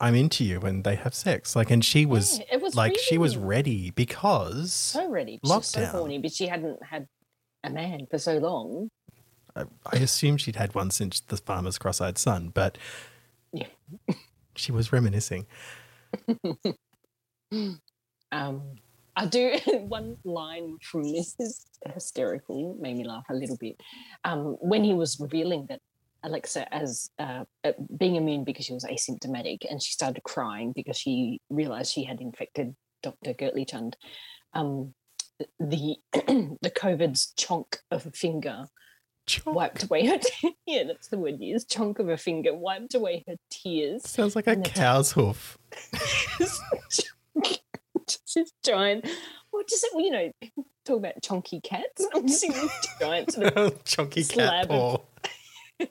I'm 0.00 0.14
into 0.14 0.44
you 0.44 0.60
and 0.60 0.84
they 0.84 0.96
have 0.96 1.14
sex. 1.14 1.56
Like, 1.56 1.70
and 1.70 1.84
she 1.84 2.06
was 2.06 2.38
Yeah, 2.38 2.44
it 2.52 2.62
was 2.62 2.74
like, 2.74 2.96
she 2.96 3.18
was 3.18 3.36
ready 3.36 3.90
because 3.90 4.72
so 4.72 5.08
ready. 5.10 5.40
She 5.44 5.50
was 5.50 5.66
so 5.66 5.84
horny, 5.86 6.18
but 6.18 6.32
she 6.32 6.46
hadn't 6.46 6.82
had 6.82 7.06
a 7.64 7.70
man 7.70 8.06
for 8.10 8.18
so 8.18 8.38
long. 8.38 8.90
I, 9.58 9.64
I 9.92 9.96
assume 9.98 10.36
she'd 10.36 10.56
had 10.56 10.74
one 10.74 10.90
since 10.90 11.20
the 11.20 11.36
farmer's 11.36 11.78
cross-eyed 11.78 12.18
son, 12.18 12.50
but 12.54 12.78
Yeah. 13.52 13.66
she 14.54 14.72
was 14.72 14.92
reminiscing. 14.92 15.46
Um, 18.30 18.76
I 19.16 19.26
do 19.26 19.58
one 19.88 20.16
line 20.24 20.78
from 20.82 21.02
this 21.02 21.34
is 21.38 21.66
hysterical, 21.92 22.76
made 22.80 22.96
me 22.96 23.04
laugh 23.04 23.24
a 23.30 23.34
little 23.34 23.56
bit. 23.56 23.80
Um, 24.24 24.56
when 24.60 24.84
he 24.84 24.94
was 24.94 25.18
revealing 25.18 25.66
that 25.68 25.80
Alexa 26.22 26.72
as 26.74 27.10
uh, 27.18 27.44
uh, 27.64 27.72
being 27.96 28.16
immune 28.16 28.44
because 28.44 28.66
she 28.66 28.74
was 28.74 28.84
asymptomatic, 28.84 29.58
and 29.68 29.82
she 29.82 29.92
started 29.92 30.22
crying 30.24 30.72
because 30.74 30.96
she 30.96 31.40
realized 31.48 31.92
she 31.92 32.04
had 32.04 32.20
infected 32.20 32.74
Dr. 33.02 33.34
Gertly 33.34 33.64
Chund. 33.64 33.94
Um, 34.54 34.94
the 35.60 35.96
the 36.12 36.70
COVID's 36.70 37.32
chunk 37.36 37.78
of 37.90 38.06
a 38.06 38.10
finger 38.10 38.66
Chonk. 39.28 39.52
wiped 39.54 39.84
away 39.84 40.06
her. 40.06 40.18
Te- 40.22 40.56
yeah, 40.66 40.84
that's 40.84 41.08
the 41.08 41.18
word 41.18 41.40
used. 41.40 41.70
Chunk 41.70 41.98
of 41.98 42.08
a 42.08 42.16
finger 42.16 42.54
wiped 42.54 42.94
away 42.94 43.24
her 43.28 43.36
tears. 43.50 44.08
Sounds 44.08 44.34
like 44.34 44.46
a 44.46 44.56
cow's 44.56 45.12
hoof. 45.12 45.58
just 48.26 48.54
giant. 48.64 49.06
Well, 49.52 49.62
just 49.68 49.86
you 49.96 50.10
know, 50.10 50.30
talk 50.84 50.98
about 50.98 51.22
chunky 51.22 51.60
cats. 51.60 52.06
I'm 52.14 52.26
just 52.26 52.40
seeing 52.40 52.52
this 52.52 52.86
giant 53.00 53.32
sort 53.32 53.56
of 53.56 53.84
Chunky 53.84 54.22
Slab 54.22 54.68
cat 54.68 54.70
of- 54.70 55.00
paw. 55.80 55.86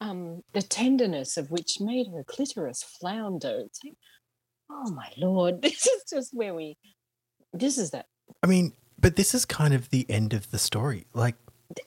um, 0.00 0.42
the 0.52 0.62
tenderness 0.62 1.36
of 1.36 1.50
which 1.50 1.80
made 1.80 2.06
her 2.08 2.22
clitoris 2.24 2.82
flounder. 2.82 3.62
It's 3.66 3.80
like, 3.84 3.94
oh 4.70 4.90
my 4.92 5.10
lord, 5.16 5.62
this 5.62 5.86
is 5.86 6.04
just 6.08 6.30
where 6.32 6.54
we. 6.54 6.76
This 7.52 7.78
is 7.78 7.90
that. 7.90 8.06
I 8.42 8.46
mean, 8.46 8.72
but 8.98 9.16
this 9.16 9.34
is 9.34 9.44
kind 9.44 9.74
of 9.74 9.90
the 9.90 10.06
end 10.08 10.32
of 10.32 10.50
the 10.50 10.58
story. 10.58 11.06
Like, 11.12 11.34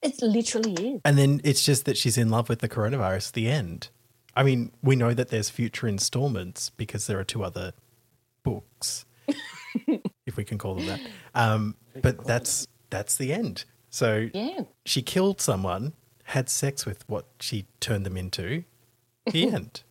It 0.01 0.21
literally 0.21 0.73
is. 0.95 1.01
and 1.05 1.17
then 1.17 1.41
it's 1.43 1.63
just 1.63 1.85
that 1.85 1.97
she's 1.97 2.17
in 2.17 2.29
love 2.29 2.49
with 2.49 2.59
the 2.59 2.69
coronavirus. 2.69 3.31
The 3.33 3.49
end. 3.49 3.89
I 4.35 4.43
mean, 4.43 4.71
we 4.83 4.95
know 4.95 5.13
that 5.13 5.29
there's 5.29 5.49
future 5.49 5.87
installments 5.87 6.69
because 6.71 7.07
there 7.07 7.17
are 7.19 7.23
two 7.23 7.43
other 7.43 7.73
books, 8.43 9.05
if 10.25 10.35
we 10.37 10.43
can 10.43 10.57
call 10.57 10.75
them 10.75 10.85
that. 10.87 10.99
Um, 11.33 11.75
but 12.01 12.25
that's 12.25 12.67
that's 12.89 13.15
the 13.17 13.31
end. 13.33 13.65
So 13.89 14.29
Yeah. 14.33 14.61
she 14.85 15.01
killed 15.01 15.39
someone, 15.41 15.93
had 16.25 16.49
sex 16.49 16.85
with 16.85 17.07
what 17.09 17.27
she 17.39 17.65
turned 17.79 18.05
them 18.05 18.17
into. 18.17 18.63
The 19.31 19.47
end. 19.53 19.83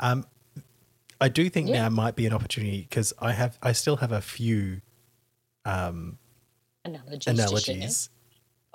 Um, 0.00 0.26
I 1.20 1.28
do 1.28 1.48
think 1.48 1.68
Yeah. 1.68 1.82
now 1.82 1.88
might 1.90 2.16
be 2.16 2.26
an 2.26 2.32
opportunity 2.32 2.82
because 2.82 3.12
I 3.18 3.32
have 3.32 3.58
I 3.62 3.72
still 3.72 3.96
have 3.98 4.12
a 4.12 4.20
few 4.20 4.80
um, 5.64 6.18
Analogies. 6.84 7.26
analogies. 7.38 8.10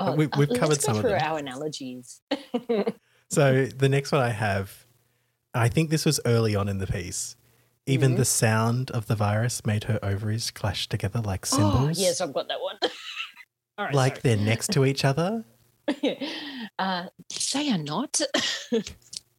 Oh, 0.08 0.16
we- 0.16 0.26
uh, 0.26 0.30
we've 0.38 0.50
let's 0.50 0.60
covered 0.60 0.82
some 0.82 0.96
of 0.96 1.02
through 1.02 1.12
them. 1.12 1.22
our 1.24 1.38
analogies. 1.40 2.22
So 3.30 3.66
the 3.68 3.88
next 3.88 4.12
one 4.12 4.20
I 4.22 4.30
have, 4.32 4.86
I 5.54 5.70
think 5.70 5.90
this 5.90 6.04
was 6.04 6.20
early 6.26 6.54
on 6.54 6.68
in 6.68 6.80
the 6.80 6.88
piece. 6.88 7.38
Even 7.86 8.12
Mm-hmm. 8.12 8.18
the 8.20 8.26
sound 8.26 8.92
of 8.92 9.08
the 9.08 9.16
virus 9.16 9.66
made 9.66 9.86
her 9.86 10.00
ovaries 10.04 10.52
clash 10.52 10.90
together 10.90 11.22
like 11.22 11.46
Oh, 11.54 11.56
cymbals. 11.56 11.98
yes, 12.00 12.20
I've 12.20 12.34
got 12.34 12.50
that 12.50 12.60
one. 12.62 12.76
All 13.78 13.86
right. 13.86 13.94
like 13.96 14.22
they're 14.22 14.36
next 14.36 14.72
to 14.74 14.84
each 14.86 15.06
other. 15.06 15.46
sorry. 15.90 16.28
uh, 16.80 17.06
they 17.54 17.72
are 17.72 17.78
not. 17.78 18.20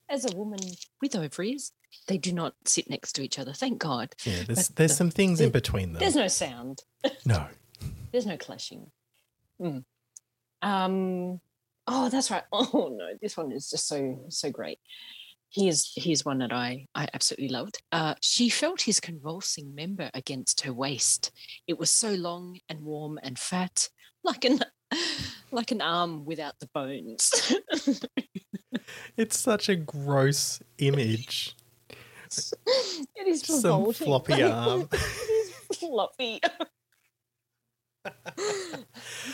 As 0.08 0.24
a 0.24 0.34
woman 0.36 0.58
with 1.02 1.14
ovaries, 1.14 1.72
they 2.08 2.16
do 2.16 2.32
not 2.32 2.54
sit 2.64 2.88
next 2.88 3.12
to 3.16 3.22
each 3.22 3.38
other. 3.38 3.52
Thank 3.52 3.78
God. 3.78 4.14
Yeah, 4.24 4.42
there's 4.46 4.68
But 4.68 4.76
there's 4.76 4.90
the- 4.92 4.96
some 4.96 5.10
things 5.10 5.38
in 5.40 5.50
between 5.50 5.92
them. 5.92 6.00
There's 6.00 6.16
no 6.16 6.28
sound. 6.28 6.82
no. 7.26 7.46
There's 8.10 8.26
no 8.26 8.38
clashing. 8.38 8.90
Mm. 9.60 9.84
Um. 10.62 11.40
Oh, 11.86 12.08
that's 12.08 12.30
right. 12.30 12.44
Oh 12.52 12.94
no, 12.96 13.08
this 13.20 13.36
one 13.36 13.52
is 13.52 13.68
just 13.70 13.86
so 13.88 14.24
so 14.28 14.50
great. 14.50 14.78
Here's 15.50 15.92
here's 15.96 16.24
one 16.24 16.38
that 16.38 16.52
I 16.52 16.86
I 16.94 17.08
absolutely 17.12 17.48
loved. 17.48 17.82
Uh, 17.92 18.14
she 18.20 18.48
felt 18.48 18.80
his 18.82 19.00
convulsing 19.00 19.74
member 19.74 20.10
against 20.14 20.62
her 20.62 20.72
waist. 20.72 21.30
It 21.66 21.78
was 21.78 21.90
so 21.90 22.12
long 22.12 22.58
and 22.68 22.80
warm 22.80 23.18
and 23.22 23.38
fat, 23.38 23.88
like 24.24 24.44
an 24.44 24.60
like 25.50 25.70
an 25.72 25.82
arm 25.82 26.24
without 26.24 26.58
the 26.60 26.68
bones. 26.72 27.30
It's 29.16 29.38
such 29.38 29.68
a 29.68 29.76
gross 29.76 30.60
image. 30.78 31.54
it 32.30 33.26
is 33.26 33.42
Some 33.42 33.84
revolting. 33.84 34.06
floppy 34.06 34.42
arm. 34.42 34.88
It 34.92 35.00
is 35.70 35.78
floppy. 35.78 36.40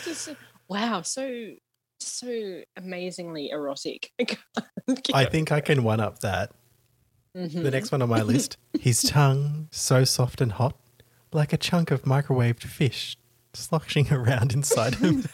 just 0.03 0.29
wow, 0.69 1.01
so 1.01 1.51
so 1.99 2.61
amazingly 2.77 3.49
erotic. 3.49 4.11
I 5.13 5.25
think 5.25 5.51
I 5.51 5.59
can 5.59 5.83
one 5.83 5.99
up 5.99 6.19
that. 6.19 6.51
The 7.33 7.39
Mhm. 7.41 7.71
next 7.71 7.91
one 7.91 8.01
on 8.01 8.09
my 8.09 8.21
list. 8.21 8.57
His 8.79 9.01
tongue 9.01 9.67
so 9.71 10.03
soft 10.03 10.39
and 10.41 10.53
hot, 10.53 10.77
like 11.33 11.51
a 11.53 11.57
chunk 11.57 11.91
of 11.91 12.03
microwaved 12.03 12.63
fish 12.63 13.17
sloshing 13.53 14.11
around 14.13 14.53
inside 14.53 14.95
him. 14.95 15.23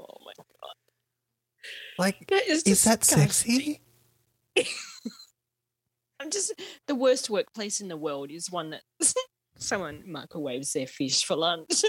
Oh 0.00 0.16
my 0.24 0.32
god, 0.36 0.74
like, 1.98 2.26
that 2.28 2.46
is 2.48 2.62
is 2.64 2.84
that 2.84 3.04
sexy? 3.04 3.80
I'm 6.20 6.30
just 6.30 6.52
the 6.86 6.94
worst 6.94 7.30
workplace 7.30 7.80
in 7.80 7.88
the 7.88 7.96
world 7.96 8.30
is 8.30 8.50
one 8.50 8.70
that 8.70 8.82
someone 9.58 10.02
microwaves 10.06 10.72
their 10.72 10.86
fish 10.86 11.24
for 11.24 11.36
lunch. 11.36 11.82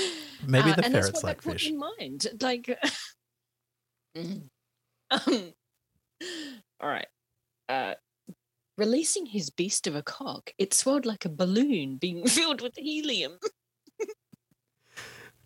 Maybe 0.46 0.70
Uh, 0.70 0.76
the 0.76 0.84
and 0.84 0.92
ferrets 0.92 1.08
that's 1.08 1.22
what 1.22 1.24
like 1.24 1.42
that 1.42 1.52
fish. 1.52 1.68
in 1.70 1.78
mind. 1.78 2.26
Like, 2.40 2.78
um, 4.16 4.50
all 6.80 6.88
right. 6.88 7.06
Uh, 7.68 7.94
releasing 8.78 9.26
his 9.26 9.50
beast 9.50 9.86
of 9.86 9.94
a 9.96 10.02
cock, 10.02 10.52
it 10.58 10.72
swelled 10.74 11.06
like 11.06 11.24
a 11.24 11.28
balloon 11.30 11.96
being 11.96 12.26
filled 12.26 12.60
with 12.60 12.74
helium. 12.76 13.38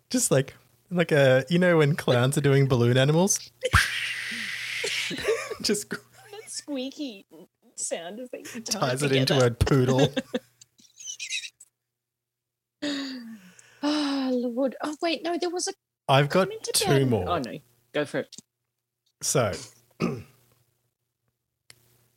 Just 0.09 0.29
like 0.31 0.53
like 0.89 1.11
a 1.13 1.45
you 1.49 1.57
know 1.57 1.77
when 1.77 1.95
clowns 1.95 2.37
are 2.37 2.41
doing 2.41 2.67
balloon 2.67 2.97
animals. 2.97 3.39
Just 5.61 5.89
That 5.89 6.01
squeaky 6.47 7.25
sound 7.75 8.19
as 8.19 8.29
they 8.29 8.41
tie 8.43 8.79
ties 8.89 9.03
it 9.03 9.13
into 9.13 9.43
a 9.45 9.51
poodle. 9.51 10.13
Oh 14.61 14.69
Oh 14.83 14.95
wait, 15.01 15.23
no, 15.23 15.37
there 15.39 15.49
was 15.49 15.67
a 15.67 15.73
I've 16.07 16.29
got 16.29 16.49
two 16.73 16.91
about- 16.91 17.07
more. 17.07 17.29
Oh 17.29 17.37
no, 17.39 17.59
go 17.93 18.05
for 18.05 18.19
it. 18.19 18.35
So 19.21 19.51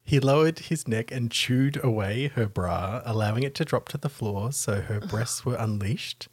he 0.05 0.21
lowered 0.21 0.59
his 0.59 0.89
neck 0.89 1.11
and 1.11 1.31
chewed 1.31 1.83
away 1.83 2.29
her 2.29 2.47
bra, 2.47 3.03
allowing 3.05 3.43
it 3.43 3.55
to 3.57 3.65
drop 3.65 3.89
to 3.91 3.99
the 3.99 4.09
floor 4.09 4.53
so 4.53 4.81
her 4.81 5.01
breasts 5.01 5.45
were 5.45 5.57
unleashed. 5.57 6.29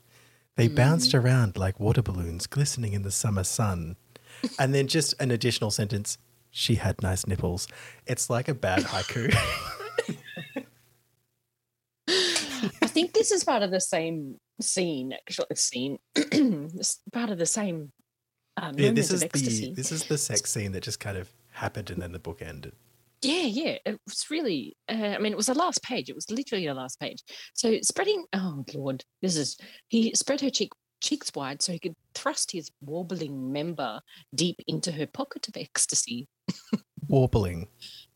They 0.55 0.69
mm. 0.69 0.75
bounced 0.75 1.13
around 1.13 1.57
like 1.57 1.79
water 1.79 2.01
balloons 2.01 2.47
glistening 2.47 2.93
in 2.93 3.03
the 3.03 3.11
summer 3.11 3.43
sun. 3.43 3.95
And 4.57 4.73
then 4.73 4.87
just 4.87 5.13
an 5.19 5.29
additional 5.29 5.69
sentence 5.69 6.17
she 6.49 6.75
had 6.75 7.01
nice 7.01 7.27
nipples. 7.27 7.67
It's 8.07 8.29
like 8.29 8.47
a 8.47 8.53
bad 8.55 8.79
haiku. 8.83 9.33
I 12.07 12.87
think 12.87 13.13
this 13.13 13.31
is 13.31 13.43
part 13.43 13.63
of 13.63 13.71
the 13.71 13.79
same 13.79 14.39
scene. 14.61 15.13
Actually, 15.13 15.55
scene. 15.55 15.99
It's 16.15 16.99
part 17.11 17.29
of 17.29 17.37
the 17.37 17.45
same. 17.45 17.91
Um, 18.57 18.75
yeah, 18.77 18.91
this 18.91 19.11
is 19.11 19.21
of 19.21 19.27
ecstasy. 19.27 19.69
the 19.69 19.73
this 19.73 19.91
is 19.91 20.05
the 20.05 20.17
sex 20.17 20.51
scene 20.51 20.71
that 20.73 20.83
just 20.83 20.99
kind 20.99 21.17
of 21.17 21.31
happened 21.51 21.89
and 21.89 22.01
then 22.01 22.11
the 22.11 22.19
book 22.19 22.41
ended. 22.41 22.73
Yeah, 23.21 23.43
yeah. 23.43 23.77
It 23.85 23.99
was 24.07 24.25
really, 24.31 24.75
uh, 24.89 24.93
I 24.93 25.17
mean, 25.19 25.31
it 25.31 25.37
was 25.37 25.45
the 25.45 25.53
last 25.53 25.83
page. 25.83 26.09
It 26.09 26.15
was 26.15 26.29
literally 26.31 26.65
the 26.65 26.73
last 26.73 26.99
page. 26.99 27.23
So 27.53 27.77
spreading, 27.81 28.25
oh 28.33 28.65
Lord, 28.73 29.03
this 29.21 29.35
is, 29.35 29.57
he 29.89 30.13
spread 30.15 30.41
her 30.41 30.49
cheek, 30.49 30.71
cheeks 31.01 31.31
wide 31.35 31.61
so 31.61 31.71
he 31.71 31.79
could 31.79 31.95
thrust 32.15 32.51
his 32.51 32.71
warbling 32.81 33.51
member 33.51 34.01
deep 34.33 34.61
into 34.67 34.91
her 34.91 35.05
pocket 35.05 35.47
of 35.47 35.57
ecstasy. 35.57 36.27
Warbling. 37.07 37.67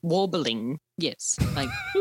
Warbling, 0.01 0.79
yes. 0.97 1.37
Like, 1.55 1.69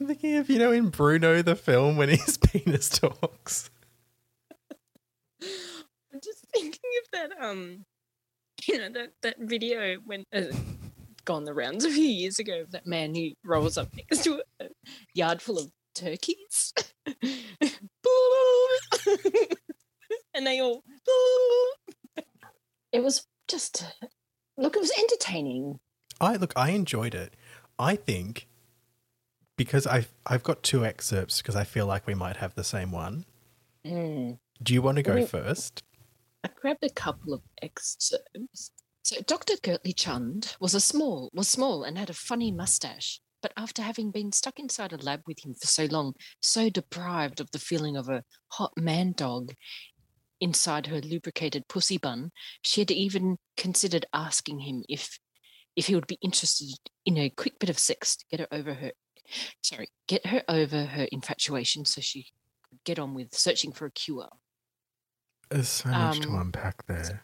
I'm 0.00 0.06
thinking 0.06 0.36
of, 0.36 0.48
you 0.50 0.58
know, 0.58 0.72
in 0.72 0.88
Bruno 0.88 1.42
the 1.42 1.56
film 1.56 1.96
when 1.96 2.08
his 2.08 2.36
penis 2.42 2.88
talks. 2.88 3.70
I'm 5.40 6.20
just 6.22 6.44
thinking 6.52 6.90
of 7.04 7.10
that, 7.12 7.30
um, 7.44 7.84
you 8.68 8.78
know 8.78 8.90
that 8.90 9.12
that 9.22 9.36
video 9.38 9.96
when 10.04 10.24
uh, 10.32 10.42
gone 11.24 11.44
the 11.44 11.54
rounds 11.54 11.84
a 11.84 11.90
few 11.90 12.04
years 12.04 12.38
ago 12.38 12.60
of 12.60 12.70
that 12.72 12.86
man 12.86 13.14
who 13.14 13.30
rolls 13.44 13.76
up 13.78 13.88
next 13.96 14.24
to 14.24 14.42
a 14.60 14.68
yard 15.14 15.40
full 15.42 15.58
of 15.58 15.70
turkeys, 15.94 16.72
and 20.34 20.46
they 20.46 20.60
all. 20.60 20.82
It 22.92 23.02
was 23.02 23.26
just 23.48 23.84
look. 24.56 24.76
It 24.76 24.80
was 24.80 24.92
entertaining. 24.98 25.80
I 26.20 26.36
look. 26.36 26.52
I 26.56 26.70
enjoyed 26.70 27.14
it. 27.14 27.34
I 27.78 27.96
think 27.96 28.46
because 29.64 29.86
I've 29.86 30.12
I've 30.26 30.42
got 30.42 30.64
two 30.64 30.84
excerpts 30.84 31.40
because 31.40 31.54
I 31.54 31.62
feel 31.62 31.86
like 31.86 32.06
we 32.06 32.14
might 32.14 32.36
have 32.38 32.54
the 32.54 32.64
same 32.64 32.90
one. 32.90 33.24
Mm. 33.86 34.38
Do 34.60 34.74
you 34.74 34.82
want 34.82 34.96
to 34.96 35.02
go 35.02 35.24
first? 35.24 35.82
I 36.44 36.48
grabbed 36.60 36.82
a 36.82 36.90
couple 36.90 37.32
of 37.32 37.42
excerpts. 37.62 38.72
So 39.04 39.20
Dr. 39.26 39.54
Gertly 39.62 39.92
Chund 39.92 40.56
was 40.60 40.74
a 40.74 40.80
small, 40.80 41.30
was 41.32 41.48
small 41.48 41.84
and 41.84 41.96
had 41.96 42.10
a 42.10 42.14
funny 42.14 42.50
mustache. 42.50 43.20
But 43.40 43.52
after 43.56 43.82
having 43.82 44.10
been 44.10 44.32
stuck 44.32 44.58
inside 44.58 44.92
a 44.92 44.96
lab 44.96 45.22
with 45.26 45.44
him 45.44 45.54
for 45.54 45.66
so 45.66 45.84
long, 45.86 46.14
so 46.40 46.68
deprived 46.68 47.40
of 47.40 47.50
the 47.50 47.58
feeling 47.58 47.96
of 47.96 48.08
a 48.08 48.22
hot 48.48 48.72
man 48.76 49.12
dog 49.16 49.52
inside 50.40 50.86
her 50.86 51.00
lubricated 51.00 51.68
pussy 51.68 51.98
bun, 51.98 52.30
she 52.62 52.80
had 52.80 52.90
even 52.90 53.36
considered 53.56 54.06
asking 54.12 54.60
him 54.60 54.84
if 54.88 55.18
if 55.74 55.86
he 55.86 55.94
would 55.94 56.06
be 56.06 56.18
interested 56.22 56.68
in 57.06 57.16
a 57.16 57.30
quick 57.30 57.58
bit 57.58 57.70
of 57.70 57.78
sex 57.78 58.16
to 58.16 58.24
get 58.30 58.40
her 58.40 58.48
over 58.52 58.74
her 58.74 58.92
sorry, 59.62 59.88
get 60.06 60.26
her 60.26 60.42
over 60.48 60.84
her 60.84 61.06
infatuation 61.12 61.84
so 61.84 62.00
she 62.00 62.26
could 62.68 62.78
get 62.84 62.98
on 62.98 63.14
with 63.14 63.34
searching 63.34 63.72
for 63.72 63.86
a 63.86 63.90
cure. 63.90 64.28
There's 65.50 65.68
so 65.68 65.90
much 65.90 66.20
to 66.20 66.28
Um, 66.28 66.40
unpack 66.40 66.86
there. 66.86 67.22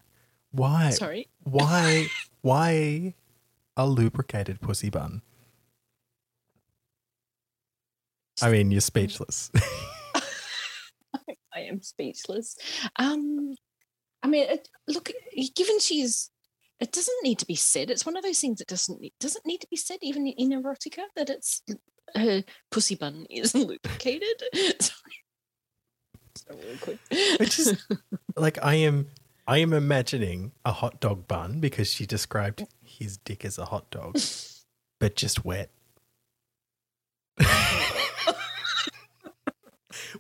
Why? 0.51 0.91
Sorry. 0.91 1.29
Why? 1.45 2.09
why 2.43 3.15
a 3.77 3.87
lubricated 3.87 4.61
pussy 4.61 4.91
bun? 4.91 5.23
I 8.41 8.51
mean, 8.51 8.71
you're 8.71 8.81
speechless. 8.81 9.51
I 10.15 11.61
am 11.63 11.83
speechless. 11.83 12.57
Um, 12.97 13.55
I 14.23 14.29
mean, 14.29 14.47
look, 14.87 15.11
given 15.55 15.81
she's, 15.81 16.31
it 16.81 16.93
doesn't 16.93 17.23
need 17.23 17.39
to 17.41 17.47
be 17.47 17.57
said. 17.57 17.91
It's 17.91 18.07
one 18.07 18.17
of 18.17 18.23
those 18.23 18.41
things 18.41 18.59
that 18.59 18.69
doesn't 18.69 19.01
need, 19.01 19.13
doesn't 19.19 19.47
need 19.47 19.61
to 19.61 19.69
be 19.69 19.77
said, 19.77 19.99
even 20.03 20.27
in 20.27 20.51
erotica, 20.51 21.03
that 21.17 21.29
it's 21.29 21.63
her 22.15 22.45
pussy 22.71 22.95
bun 22.95 23.27
is 23.31 23.55
lubricated. 23.55 24.43
Sorry. 24.81 25.25
So 26.37 26.55
awkward. 26.75 26.99
Is 27.11 27.85
like 28.37 28.59
I 28.63 28.75
am 28.75 29.09
I 29.47 29.59
am 29.59 29.73
imagining 29.73 30.53
a 30.65 30.73
hot 30.73 31.01
dog 31.01 31.27
bun 31.27 31.59
because 31.59 31.93
she 31.93 32.07
described 32.07 32.65
his 32.81 33.17
dick 33.17 33.45
as 33.45 33.59
a 33.59 33.65
hot 33.67 33.91
dog, 33.91 34.19
but 35.01 35.17
just 35.17 35.45
wet. 35.45 35.71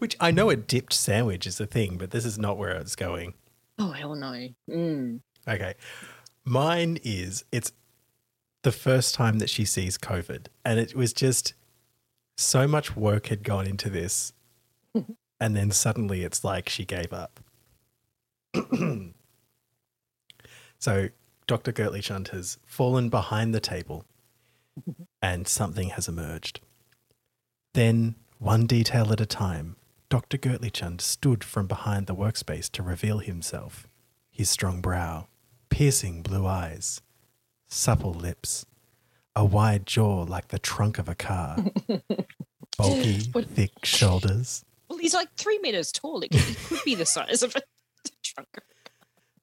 Which 0.00 0.16
I 0.20 0.30
know 0.32 0.50
a 0.50 0.56
dipped 0.56 0.92
sandwich 0.92 1.46
is 1.46 1.60
a 1.60 1.66
thing, 1.66 1.98
but 1.98 2.10
this 2.10 2.24
is 2.24 2.38
not 2.38 2.58
where 2.58 2.70
it's 2.70 2.96
going. 2.96 3.34
oh 3.78 3.92
hell 3.92 4.14
no. 4.14 4.48
Mm. 4.68 5.20
Okay. 5.46 5.74
Mine 6.44 6.98
is 7.02 7.44
it's 7.52 7.72
the 8.62 8.72
first 8.72 9.14
time 9.14 9.38
that 9.38 9.50
she 9.50 9.64
sees 9.64 9.96
COVID. 9.98 10.46
And 10.64 10.78
it 10.78 10.94
was 10.94 11.12
just 11.12 11.54
so 12.36 12.66
much 12.66 12.96
work 12.96 13.28
had 13.28 13.42
gone 13.42 13.66
into 13.66 13.90
this. 13.90 14.32
and 15.40 15.56
then 15.56 15.70
suddenly 15.70 16.22
it's 16.22 16.44
like 16.44 16.68
she 16.68 16.84
gave 16.84 17.12
up. 17.12 17.40
so 20.78 21.08
Dr. 21.46 21.72
Gertly 21.72 22.00
Chund 22.00 22.28
has 22.28 22.58
fallen 22.66 23.08
behind 23.08 23.54
the 23.54 23.60
table 23.60 24.04
and 25.22 25.48
something 25.48 25.90
has 25.90 26.08
emerged. 26.08 26.60
Then, 27.74 28.16
one 28.38 28.66
detail 28.66 29.12
at 29.12 29.20
a 29.20 29.26
time, 29.26 29.76
Dr. 30.08 30.38
Gertly 30.38 30.70
Chund 30.70 31.00
stood 31.00 31.44
from 31.44 31.66
behind 31.66 32.06
the 32.06 32.14
workspace 32.14 32.70
to 32.72 32.82
reveal 32.82 33.18
himself. 33.18 33.86
His 34.30 34.48
strong 34.48 34.80
brow, 34.80 35.28
piercing 35.70 36.22
blue 36.22 36.46
eyes, 36.46 37.00
supple 37.68 38.12
lips, 38.12 38.64
a 39.36 39.44
wide 39.44 39.86
jaw 39.86 40.22
like 40.28 40.48
the 40.48 40.58
trunk 40.58 40.98
of 40.98 41.08
a 41.08 41.14
car, 41.14 41.56
bulky, 42.78 43.20
What- 43.32 43.46
thick 43.50 43.72
shoulders, 43.84 44.64
Well, 44.88 44.98
he's 44.98 45.14
like 45.14 45.28
three 45.36 45.58
meters 45.60 45.92
tall. 45.92 46.22
It 46.22 46.30
could, 46.30 46.48
it 46.48 46.56
could 46.66 46.80
be 46.84 46.94
the 46.94 47.06
size 47.06 47.42
of 47.42 47.54
a 47.56 47.60
trunk. 48.24 48.48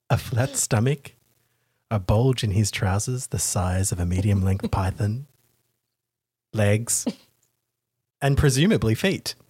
a 0.10 0.18
flat 0.18 0.56
stomach, 0.58 1.14
a 1.92 2.00
bulge 2.00 2.44
in 2.44 2.52
his 2.52 2.72
trousers 2.72 3.28
the 3.28 3.40
size 3.40 3.92
of 3.92 4.00
a 4.00 4.06
medium 4.06 4.42
length 4.42 4.70
python, 4.72 5.28
legs, 6.54 7.06
and 8.22 8.38
presumably 8.38 8.96
feet. 8.96 9.36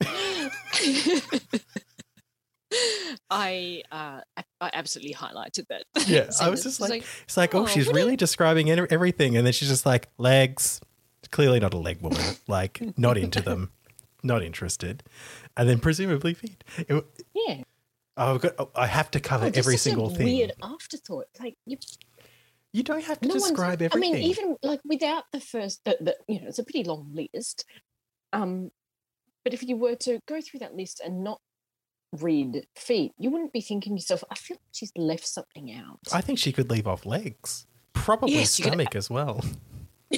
I 3.29 3.83
uh, 3.91 4.21
I 4.37 4.43
I 4.61 4.69
absolutely 4.73 5.13
highlighted 5.13 5.67
that. 5.69 5.83
Yeah, 6.07 6.29
I 6.41 6.49
was 6.49 6.63
just 6.63 6.79
It's 6.79 6.89
like, 6.89 7.03
it's 7.23 7.37
like, 7.37 7.55
oh, 7.55 7.63
oh, 7.63 7.65
she's 7.65 7.85
what 7.87 7.93
do 7.93 7.99
you- 7.99 8.05
really 8.05 8.15
describing 8.17 8.69
everything, 8.69 9.35
and 9.37 9.45
then 9.45 9.53
she's 9.53 9.69
just 9.69 9.85
like 9.85 10.09
legs. 10.17 10.81
Clearly 11.31 11.59
not 11.59 11.73
a 11.73 11.77
leg 11.77 12.01
woman. 12.01 12.21
Like 12.47 12.81
not 12.97 13.17
into 13.17 13.41
them, 13.41 13.71
not 14.23 14.43
interested, 14.43 15.03
and 15.57 15.67
then 15.67 15.79
presumably 15.79 16.33
feet. 16.35 16.63
It, 16.77 17.03
yeah, 17.33 17.63
oh, 18.17 18.35
I've 18.35 18.41
got, 18.41 18.53
oh, 18.59 18.69
I 18.75 18.85
have 18.87 19.09
to 19.11 19.19
cover 19.19 19.45
Oh, 19.47 19.51
every 19.55 19.77
single 19.77 20.09
thing. 20.11 20.25
Weird 20.25 20.51
afterthought. 20.61 21.25
Like 21.39 21.55
you, 21.65 21.77
You 22.71 22.83
don't 22.83 23.03
have 23.05 23.19
to 23.21 23.27
no 23.27 23.33
describe 23.33 23.81
I 23.91 23.97
mean, 23.97 24.17
even 24.17 24.57
like 24.61 24.81
without 24.85 25.23
the 25.31 25.39
first, 25.39 25.83
the, 25.85 25.97
the, 25.99 26.15
you 26.27 26.41
know, 26.41 26.47
it's 26.47 26.59
a 26.59 26.63
pretty 26.63 26.83
long 26.83 27.09
list. 27.13 27.65
Um, 28.31 28.69
but 29.43 29.53
if 29.53 29.63
you 29.63 29.77
were 29.77 29.95
to 29.95 30.19
go 30.27 30.41
through 30.41 30.59
that 30.59 30.75
list 30.75 31.01
and 31.03 31.23
not 31.23 31.39
read 32.15 32.65
feet, 32.75 33.13
you 33.17 33.29
wouldn't 33.29 33.53
be 33.53 33.61
thinking 33.61 33.93
to 33.93 33.99
yourself, 34.01 34.23
I 34.31 34.35
feel 34.35 34.55
like 34.55 34.61
she's 34.71 34.91
left 34.95 35.27
something 35.27 35.71
out. 35.73 35.99
I 36.13 36.21
think 36.21 36.39
she 36.39 36.51
could 36.51 36.69
leave 36.69 36.87
off 36.87 37.05
legs, 37.05 37.65
probably 37.93 38.33
Yes, 38.35 38.57
you 38.59 38.63
could- 38.63 38.71
stomach 38.73 38.95
as 38.95 39.09
well. 39.09 39.43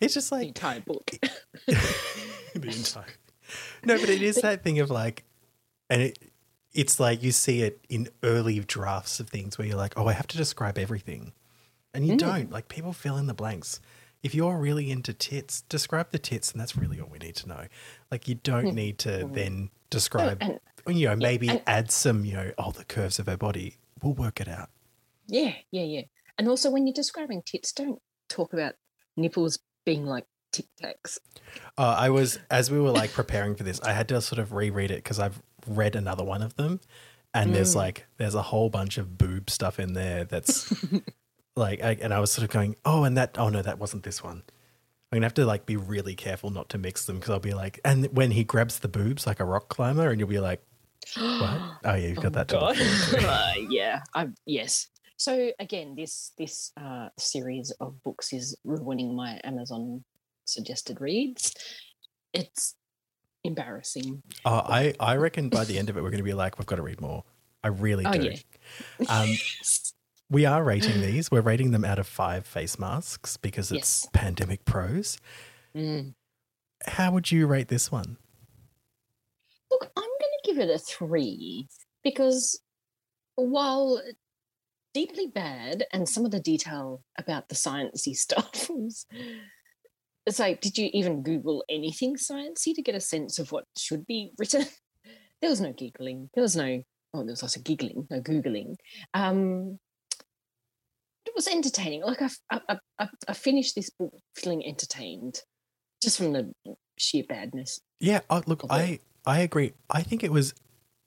it's 0.00 0.14
just 0.14 0.30
the 0.30 0.36
like 0.36 0.48
entire 0.48 0.80
book. 0.80 1.10
the 1.66 1.76
entire. 2.54 3.04
No, 3.84 3.98
but 3.98 4.08
it 4.08 4.22
is 4.22 4.36
that 4.36 4.62
thing 4.62 4.78
of 4.80 4.90
like, 4.90 5.24
and 5.90 6.02
it, 6.02 6.18
it's 6.72 7.00
like 7.00 7.22
you 7.22 7.32
see 7.32 7.62
it 7.62 7.80
in 7.88 8.08
early 8.22 8.60
drafts 8.60 9.20
of 9.20 9.28
things 9.30 9.56
where 9.58 9.66
you're 9.66 9.76
like, 9.76 9.94
oh, 9.96 10.06
I 10.06 10.12
have 10.12 10.26
to 10.28 10.36
describe 10.36 10.78
everything, 10.78 11.32
and 11.94 12.06
you 12.06 12.14
Mm. 12.14 12.18
don't. 12.18 12.50
Like 12.52 12.68
people 12.68 12.92
fill 12.92 13.16
in 13.16 13.26
the 13.26 13.34
blanks. 13.34 13.80
If 14.22 14.34
you're 14.34 14.58
really 14.58 14.90
into 14.90 15.12
tits, 15.12 15.62
describe 15.62 16.10
the 16.10 16.18
tits, 16.18 16.52
and 16.52 16.60
that's 16.60 16.76
really 16.76 17.00
all 17.00 17.08
we 17.08 17.18
need 17.18 17.36
to 17.36 17.48
know. 17.48 17.66
Like 18.10 18.28
you 18.28 18.34
don't 18.36 18.68
hmm. 18.68 18.74
need 18.74 18.98
to 19.00 19.10
mm-hmm. 19.10 19.34
then 19.34 19.70
describe. 19.90 20.38
and- 20.40 20.60
you 20.86 21.06
know, 21.06 21.16
maybe 21.16 21.48
and- 21.48 21.62
add 21.66 21.90
some, 21.90 22.24
you 22.24 22.32
know, 22.32 22.50
oh, 22.56 22.72
the 22.72 22.84
curves 22.84 23.18
of 23.18 23.26
her 23.26 23.36
body. 23.36 23.76
We'll 24.02 24.14
work 24.14 24.40
it 24.40 24.48
out. 24.48 24.70
Yeah, 25.26 25.52
yeah, 25.70 25.82
yeah. 25.82 26.02
And 26.38 26.48
also, 26.48 26.70
when 26.70 26.86
you're 26.86 26.94
describing 26.94 27.42
tits, 27.44 27.72
don't 27.72 28.00
talk 28.28 28.52
about 28.52 28.74
nipples 29.16 29.58
being 29.84 30.06
like 30.06 30.24
tic 30.52 30.66
tacs. 30.80 31.18
Uh, 31.76 31.96
I 31.98 32.10
was 32.10 32.38
as 32.50 32.70
we 32.70 32.80
were 32.80 32.90
like 32.90 33.12
preparing 33.12 33.54
for 33.54 33.64
this, 33.64 33.80
I 33.80 33.92
had 33.92 34.08
to 34.08 34.20
sort 34.20 34.38
of 34.38 34.52
reread 34.52 34.90
it 34.90 35.02
because 35.02 35.18
I've 35.18 35.42
read 35.66 35.96
another 35.96 36.24
one 36.24 36.42
of 36.42 36.56
them, 36.56 36.80
and 37.34 37.54
there's 37.54 37.72
mm. 37.72 37.76
like 37.76 38.06
there's 38.16 38.34
a 38.34 38.42
whole 38.42 38.70
bunch 38.70 38.98
of 38.98 39.18
boob 39.18 39.50
stuff 39.50 39.78
in 39.78 39.94
there 39.94 40.24
that's 40.24 40.72
like, 41.56 41.82
I, 41.82 41.96
and 42.00 42.12
I 42.14 42.20
was 42.20 42.30
sort 42.30 42.44
of 42.44 42.50
going, 42.50 42.76
oh, 42.84 43.04
and 43.04 43.16
that, 43.16 43.38
oh 43.38 43.48
no, 43.48 43.62
that 43.62 43.78
wasn't 43.78 44.02
this 44.02 44.22
one. 44.22 44.42
I'm 45.10 45.16
gonna 45.16 45.26
have 45.26 45.34
to 45.34 45.46
like 45.46 45.64
be 45.64 45.76
really 45.76 46.14
careful 46.14 46.50
not 46.50 46.68
to 46.70 46.78
mix 46.78 47.06
them 47.06 47.16
because 47.16 47.30
I'll 47.30 47.40
be 47.40 47.54
like, 47.54 47.80
and 47.84 48.06
when 48.14 48.30
he 48.32 48.44
grabs 48.44 48.80
the 48.80 48.88
boobs 48.88 49.26
like 49.26 49.40
a 49.40 49.44
rock 49.44 49.68
climber, 49.70 50.10
and 50.10 50.20
you'll 50.20 50.28
be 50.28 50.38
like, 50.38 50.62
what? 51.16 51.60
Oh 51.84 51.94
yeah, 51.94 51.96
you've 51.96 52.16
got 52.20 52.26
Oh 52.26 52.30
that 52.30 52.48
to 52.48 52.60
my 52.60 52.66
look 52.68 52.76
forward 52.76 53.22
to. 53.22 53.28
uh, 53.28 53.52
yeah, 53.70 54.00
I, 54.14 54.28
yes. 54.44 54.88
So 55.16 55.50
again, 55.58 55.94
this 55.96 56.32
this 56.36 56.72
uh, 56.76 57.08
series 57.18 57.70
of 57.80 58.02
books 58.02 58.32
is 58.34 58.54
ruining 58.64 59.16
my 59.16 59.40
Amazon 59.44 60.04
suggested 60.44 61.00
reads. 61.00 61.54
It's 62.34 62.74
embarrassing. 63.44 64.22
Oh, 64.44 64.62
I 64.64 64.94
I 65.00 65.16
reckon 65.16 65.48
by 65.48 65.64
the 65.64 65.78
end 65.78 65.88
of 65.88 65.96
it, 65.96 66.02
we're 66.02 66.10
gonna 66.10 66.22
be 66.22 66.34
like, 66.34 66.58
we've 66.58 66.66
got 66.66 66.76
to 66.76 66.82
read 66.82 67.00
more. 67.00 67.24
I 67.64 67.68
really 67.68 68.04
Oh, 68.06 68.12
do. 68.12 68.30
yeah. 68.30 68.36
Um, 69.08 69.30
We 70.30 70.44
are 70.44 70.62
rating 70.62 71.00
these. 71.00 71.30
We're 71.30 71.40
rating 71.40 71.70
them 71.70 71.84
out 71.84 71.98
of 71.98 72.06
five 72.06 72.46
face 72.46 72.78
masks 72.78 73.36
because 73.36 73.72
it's 73.72 74.04
Yes. 74.04 74.08
pandemic 74.12 74.64
pros. 74.64 75.18
Mm. 75.74 76.14
How 76.86 77.12
would 77.12 77.32
you 77.32 77.46
rate 77.46 77.68
this 77.68 77.90
one? 77.90 78.18
Look, 79.70 79.90
I'm 79.96 80.02
going 80.02 80.12
to 80.12 80.40
give 80.44 80.58
it 80.58 80.70
a 80.70 80.78
three 80.78 81.66
because 82.04 82.60
while 83.36 84.02
deeply 84.94 85.26
bad 85.28 85.86
and 85.92 86.08
some 86.08 86.24
of 86.24 86.30
the 86.30 86.40
detail 86.40 87.02
about 87.18 87.48
the 87.48 87.54
sciencey 87.54 88.14
stuff 88.16 88.68
was 88.70 89.06
it's 90.26 90.38
like 90.38 90.60
did 90.60 90.76
you 90.76 90.90
even 90.92 91.22
google 91.22 91.62
anything 91.68 92.16
sciencey 92.16 92.74
to 92.74 92.82
get 92.82 92.94
a 92.94 93.00
sense 93.00 93.38
of 93.38 93.52
what 93.52 93.64
should 93.76 94.06
be 94.06 94.32
written 94.38 94.64
there 95.40 95.50
was 95.50 95.60
no 95.60 95.72
giggling 95.72 96.30
there 96.34 96.42
was 96.42 96.56
no 96.56 96.82
oh 97.14 97.18
there 97.18 97.26
was 97.26 97.42
also 97.42 97.60
giggling 97.60 98.08
no 98.10 98.20
googling 98.20 98.74
um 99.14 99.78
was 101.38 101.48
entertaining. 101.48 102.02
Like 102.02 102.20
I, 102.22 102.28
I, 102.50 102.78
I, 102.98 103.08
I 103.28 103.32
finished 103.32 103.74
this 103.76 103.90
book 103.90 104.12
feeling 104.34 104.66
entertained, 104.66 105.42
just 106.02 106.18
from 106.18 106.32
the 106.32 106.52
sheer 106.98 107.22
badness. 107.28 107.80
Yeah, 108.00 108.20
oh, 108.28 108.42
look, 108.46 108.64
I 108.68 108.98
I 109.24 109.40
agree. 109.40 109.72
I 109.88 110.02
think 110.02 110.24
it 110.24 110.32
was 110.32 110.54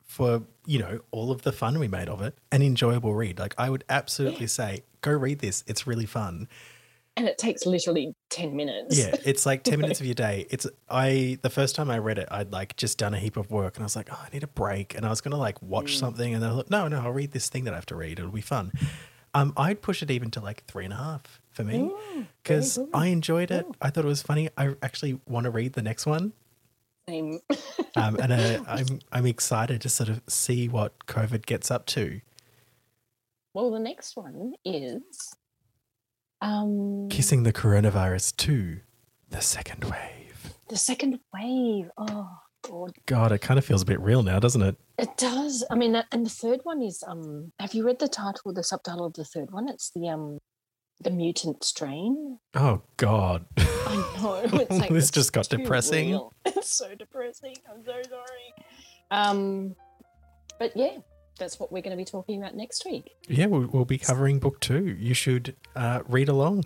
for 0.06 0.44
you 0.66 0.80
know 0.80 1.00
all 1.12 1.32
of 1.32 1.42
the 1.42 1.52
fun 1.52 1.80
we 1.80 1.88
made 1.88 2.08
of 2.10 2.22
it, 2.22 2.38
an 2.52 2.62
enjoyable 2.62 3.14
read. 3.14 3.40
Like 3.40 3.54
I 3.58 3.70
would 3.70 3.84
absolutely 3.90 4.46
Yeah. 4.46 4.48
say, 4.48 4.84
go 5.02 5.12
read 5.12 5.40
this. 5.40 5.64
It's 5.68 5.86
really 5.86 6.06
fun. 6.06 6.48
And 7.18 7.28
it 7.28 7.38
takes 7.38 7.66
literally 7.66 8.14
ten 8.30 8.56
minutes. 8.56 8.98
Yeah, 8.98 9.16
it's 9.26 9.46
like 9.46 9.64
ten 9.64 9.80
minutes 9.82 10.00
of 10.00 10.06
your 10.06 10.16
day. 10.30 10.48
It's 10.50 10.66
I 10.90 11.38
the 11.42 11.50
first 11.50 11.76
time 11.76 11.90
I 11.92 11.98
read 12.00 12.18
it, 12.18 12.28
I'd 12.32 12.54
like 12.54 12.78
just 12.78 12.98
done 12.98 13.14
a 13.14 13.20
heap 13.20 13.36
of 13.36 13.52
work, 13.52 13.76
and 13.76 13.84
I 13.84 13.86
was 13.86 13.98
like, 13.98 14.08
oh, 14.14 14.20
I 14.26 14.30
need 14.34 14.44
a 14.44 14.48
break, 14.48 14.96
and 14.96 15.06
I 15.06 15.10
was 15.10 15.20
gonna 15.20 15.36
like 15.38 15.62
watch 15.62 15.96
Mm. 15.96 16.00
something, 16.00 16.34
and 16.34 16.42
then 16.42 16.52
I 16.52 16.54
thought, 16.56 16.70
no, 16.70 16.88
no, 16.88 17.02
I'll 17.02 17.12
read 17.12 17.32
this 17.32 17.50
thing 17.50 17.66
that 17.66 17.74
I 17.74 17.78
have 17.78 17.86
to 17.88 17.96
read. 17.96 18.18
It'll 18.20 18.32
be 18.32 18.40
fun. 18.42 18.72
Um, 19.34 19.54
I'd 19.56 19.82
push 19.82 20.04
it 20.04 20.12
even 20.12 20.30
to 20.32 20.42
like 20.42 20.66
three 20.66 20.84
and 20.86 20.94
a 20.94 20.98
half 20.98 21.40
for 21.52 21.64
me 21.64 21.90
Mm, 22.16 22.28
because 22.44 22.78
good. 22.78 22.90
I 22.94 23.08
enjoyed 23.08 23.50
it. 23.52 23.66
Mm. 23.66 23.76
I 23.82 23.90
thought 23.90 24.04
it 24.04 24.08
was 24.08 24.22
funny. 24.22 24.50
I 24.58 24.76
actually 24.82 25.20
want 25.28 25.46
to 25.46 25.50
read 25.52 25.74
the 25.74 25.82
next 25.82 26.06
one. 26.06 26.34
Same. 27.08 27.40
um, 27.96 28.16
and 28.18 28.32
uh, 28.34 28.64
I'm 28.68 29.00
I'm 29.12 29.26
excited 29.26 29.82
to 29.82 29.90
sort 29.90 30.10
of 30.10 30.22
see 30.28 30.68
what 30.68 31.06
COVID 31.08 31.46
gets 31.46 31.72
up 31.72 31.86
to. 31.88 32.22
well, 33.54 33.72
the 33.72 33.80
next 33.80 34.16
one 34.18 34.54
is 34.66 35.34
um 36.42 37.08
Kissing 37.10 37.44
the 37.44 37.54
coronavirus 37.54 38.36
two, 38.36 38.80
the 39.30 39.42
second 39.42 39.84
wave. 39.86 40.54
the 40.70 40.78
second 40.78 41.20
wave. 41.34 41.90
Oh 41.98 42.30
god. 42.62 42.94
God, 43.06 43.32
it 43.32 43.40
kind 43.40 43.58
of 43.58 43.66
feels 43.66 43.82
a 43.82 43.86
bit 43.86 44.00
real 44.00 44.24
now, 44.24 44.40
doesn't 44.40 44.62
it? 44.62 44.76
It 44.98 45.18
does. 45.18 45.66
I 45.70 45.76
mean, 45.76 46.02
and 46.12 46.26
the 46.26 46.30
third 46.30 46.62
one 46.64 46.82
is 46.82 47.04
um. 47.08 47.52
Have 47.60 47.74
you 47.74 47.86
read 47.86 48.00
the 48.00 48.08
title, 48.08 48.54
the 48.54 48.64
subtitle 48.64 49.06
of 49.06 49.14
the 49.14 49.26
third 49.26 49.52
one? 49.52 49.68
It's 49.68 49.92
the 49.96 50.10
um, 50.10 50.38
the 51.02 51.12
mutant 51.12 51.64
strain. 51.64 52.40
Oh 52.56 52.82
God, 52.98 53.46
I 53.58 54.16
know. 54.22 54.36
It's 54.62 54.72
like 54.72 54.90
this 54.90 55.04
it's 55.06 55.12
just 55.12 55.34
got 55.34 55.50
depressing. 55.50 56.10
real. 56.10 56.34
It's 56.46 56.72
so 56.72 56.94
depressing. 56.96 57.56
I'm 57.70 57.84
so 57.84 58.02
sorry. 58.10 58.54
Um, 59.10 59.76
but 60.60 60.76
yeah, 60.78 60.98
that's 61.40 61.60
what 61.60 61.72
we're 61.72 61.82
going 61.82 61.98
to 61.98 62.02
be 62.02 62.06
talking 62.06 62.42
about 62.42 62.56
next 62.56 62.86
week. 62.86 63.12
Yeah, 63.28 63.48
we'll, 63.48 63.68
we'll 63.68 63.86
be 63.86 63.98
covering 63.98 64.40
book 64.40 64.60
two. 64.60 64.96
You 65.00 65.14
should 65.14 65.56
uh, 65.76 66.02
read 66.08 66.30
along. 66.30 66.66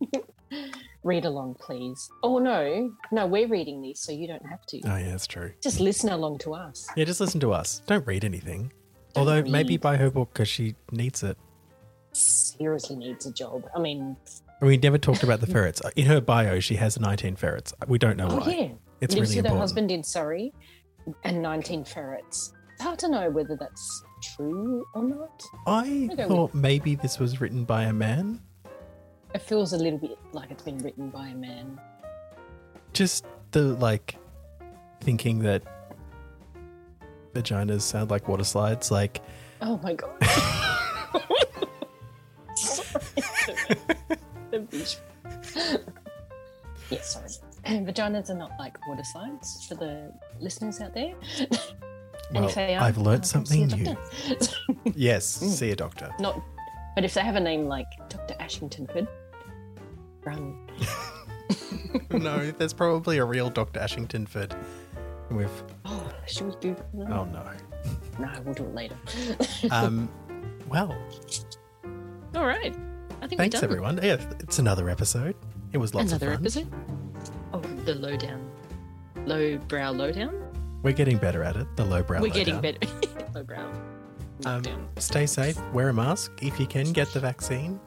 Read 1.04 1.26
along, 1.26 1.56
please. 1.60 2.10
Oh 2.22 2.38
no, 2.38 2.90
no, 3.12 3.26
we're 3.26 3.46
reading 3.46 3.82
these, 3.82 4.00
so 4.00 4.10
you 4.10 4.26
don't 4.26 4.44
have 4.46 4.64
to. 4.66 4.80
Oh 4.86 4.96
yeah, 4.96 5.10
that's 5.10 5.26
true. 5.26 5.52
Just 5.62 5.78
listen 5.78 6.08
along 6.08 6.38
to 6.38 6.54
us. 6.54 6.88
Yeah, 6.96 7.04
just 7.04 7.20
listen 7.20 7.40
to 7.40 7.52
us. 7.52 7.82
Don't 7.86 8.06
read 8.06 8.24
anything. 8.24 8.72
Don't 9.12 9.28
Although 9.28 9.42
maybe 9.48 9.76
buy 9.76 9.98
her 9.98 10.10
book 10.10 10.30
because 10.32 10.48
she 10.48 10.74
needs 10.90 11.22
it. 11.22 11.36
Seriously 12.12 12.96
needs 12.96 13.26
a 13.26 13.32
job. 13.32 13.64
I 13.76 13.80
mean, 13.80 14.16
We 14.62 14.78
never 14.78 14.96
talked 14.98 15.22
about 15.22 15.40
the 15.40 15.46
ferrets. 15.46 15.82
In 15.94 16.06
her 16.06 16.22
bio, 16.22 16.58
she 16.58 16.76
has 16.76 16.98
19 16.98 17.36
ferrets. 17.36 17.74
We 17.86 17.98
don't 17.98 18.16
know 18.16 18.28
oh 18.30 18.36
why. 18.38 18.50
yeah, 18.50 18.68
It's 19.02 19.14
lives 19.14 19.30
really 19.30 19.42
with 19.42 19.52
her 19.52 19.58
husband 19.58 19.90
in 19.90 20.02
Surrey, 20.02 20.54
and 21.24 21.42
19 21.42 21.84
ferrets. 21.84 22.54
It's 22.72 22.82
hard 22.82 22.98
to 23.00 23.08
know 23.08 23.30
whether 23.30 23.56
that's 23.56 24.04
true 24.36 24.84
or 24.94 25.04
not. 25.04 25.42
I 25.66 26.08
I 26.12 26.24
thought 26.24 26.54
maybe 26.54 26.94
this 26.94 27.18
was 27.18 27.40
written 27.42 27.64
by 27.64 27.84
a 27.84 27.92
man. 27.92 28.40
It 29.34 29.42
feels 29.42 29.72
a 29.72 29.76
little 29.78 29.98
bit 29.98 30.16
like 30.32 30.50
it's 30.50 30.62
been 30.62 30.78
written 30.78 31.10
by 31.10 31.28
a 31.28 31.34
man. 31.34 31.80
Just 32.92 33.26
the 33.50 33.62
like 33.62 34.16
thinking 35.00 35.40
that 35.40 35.62
vaginas 37.34 37.82
sound 37.82 38.10
like 38.10 38.28
water 38.28 38.44
slides. 38.44 38.90
Like, 38.90 39.20
Oh 39.60 39.78
my 39.82 39.94
god. 39.94 40.10
the 44.50 44.60
visual. 44.70 45.02
yes, 46.90 47.12
sorry. 47.14 47.28
Vaginas 47.84 48.28
are 48.30 48.34
not 48.34 48.52
like 48.58 48.76
water 48.86 49.02
slides 49.04 49.64
for 49.66 49.74
the 49.74 50.12
listeners 50.38 50.80
out 50.80 50.92
there. 50.94 51.14
well, 52.32 52.44
are, 52.56 52.80
I've 52.82 52.98
learnt 52.98 53.26
something 53.26 53.70
see 53.70 53.76
new. 53.82 53.96
Yes, 54.94 55.38
Mm. 55.42 55.48
see 55.48 55.70
a 55.70 55.76
doctor. 55.76 56.14
not, 56.20 56.40
but 56.94 57.04
if 57.04 57.14
they 57.14 57.22
have 57.22 57.36
a 57.36 57.40
name 57.40 57.64
like 57.64 57.86
Dr. 58.10 58.34
Ashington 58.38 58.86
Ashingtonford, 58.86 59.08
run. 60.24 60.56
no, 62.10 62.50
there's 62.52 62.72
probably 62.72 63.18
a 63.18 63.24
real 63.24 63.50
Dr. 63.50 63.80
Ashington 63.80 64.26
Ashingtonford 64.26 64.56
with. 65.30 65.62
Oh, 65.84 66.10
should 66.26 66.46
we 66.46 66.54
do? 66.60 66.76
Oh 67.08 67.24
no. 67.24 67.44
No, 68.18 68.30
we'll 68.44 68.54
do 68.54 68.64
it 68.64 68.74
later. 68.74 68.96
Um, 69.70 70.08
well, 70.68 70.96
All 72.34 72.46
right. 72.46 72.74
I 73.22 73.26
think 73.26 73.38
thanks 73.38 73.62
everyone. 73.62 73.98
Yeah, 74.02 74.16
it's 74.40 74.58
another 74.58 74.88
episode. 74.90 75.34
It 75.72 75.78
was 75.78 75.94
lots 75.94 76.12
Another 76.12 76.32
of 76.32 76.34
fun. 76.34 76.42
episode. 76.42 76.72
Oh, 77.52 77.60
the 77.84 77.94
lowdown, 77.94 78.50
low 79.26 79.56
brow 79.58 79.90
lowdown. 79.92 80.40
We're 80.82 80.92
getting 80.92 81.16
better 81.16 81.42
at 81.42 81.56
it. 81.56 81.66
The 81.76 81.84
low 81.84 82.02
brow. 82.02 82.20
We're 82.20 82.28
getting 82.28 82.56
lowdown. 82.56 82.78
better. 82.80 83.32
low 83.34 83.42
brow. 83.42 83.72
Um, 84.44 84.62
stay 84.98 85.26
safe. 85.26 85.58
Wear 85.72 85.88
a 85.88 85.94
mask 85.94 86.32
if 86.42 86.60
you 86.60 86.66
can. 86.66 86.92
Get 86.92 87.08
the 87.12 87.20
vaccine. 87.20 87.80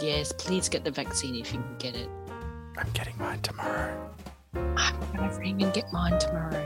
Yes, 0.00 0.32
please 0.32 0.68
get 0.68 0.84
the 0.84 0.90
vaccine 0.90 1.34
if 1.34 1.52
you 1.52 1.58
can 1.60 1.76
get 1.78 1.96
it. 1.96 2.08
I'm 2.76 2.88
getting 2.92 3.16
mine 3.18 3.40
tomorrow. 3.40 4.10
I'm 4.54 4.94
gonna 5.16 5.36
ring 5.38 5.62
and 5.62 5.72
get 5.72 5.92
mine 5.92 6.18
tomorrow. 6.18 6.64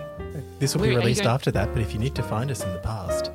This 0.58 0.74
will 0.74 0.82
Where 0.82 0.90
be 0.90 0.96
released 0.96 1.22
after 1.24 1.50
that, 1.52 1.72
but 1.72 1.80
if 1.82 1.92
you 1.92 1.98
need 1.98 2.14
to 2.14 2.22
find 2.22 2.50
us 2.50 2.62
in 2.62 2.72
the 2.72 2.78
past, 2.80 3.30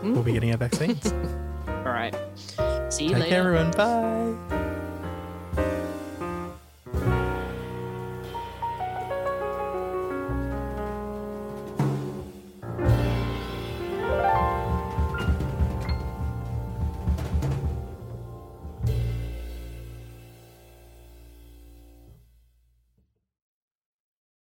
Hmm? 0.00 0.14
we'll 0.14 0.22
be 0.22 0.32
getting 0.32 0.50
our 0.52 0.56
vaccines. 0.56 1.12
All 1.68 1.82
right. 1.84 2.14
See 2.88 3.04
you 3.04 3.10
Take 3.10 3.18
later. 3.24 3.28
care, 3.28 3.54
everyone. 3.54 3.70
Bye. 3.72 4.56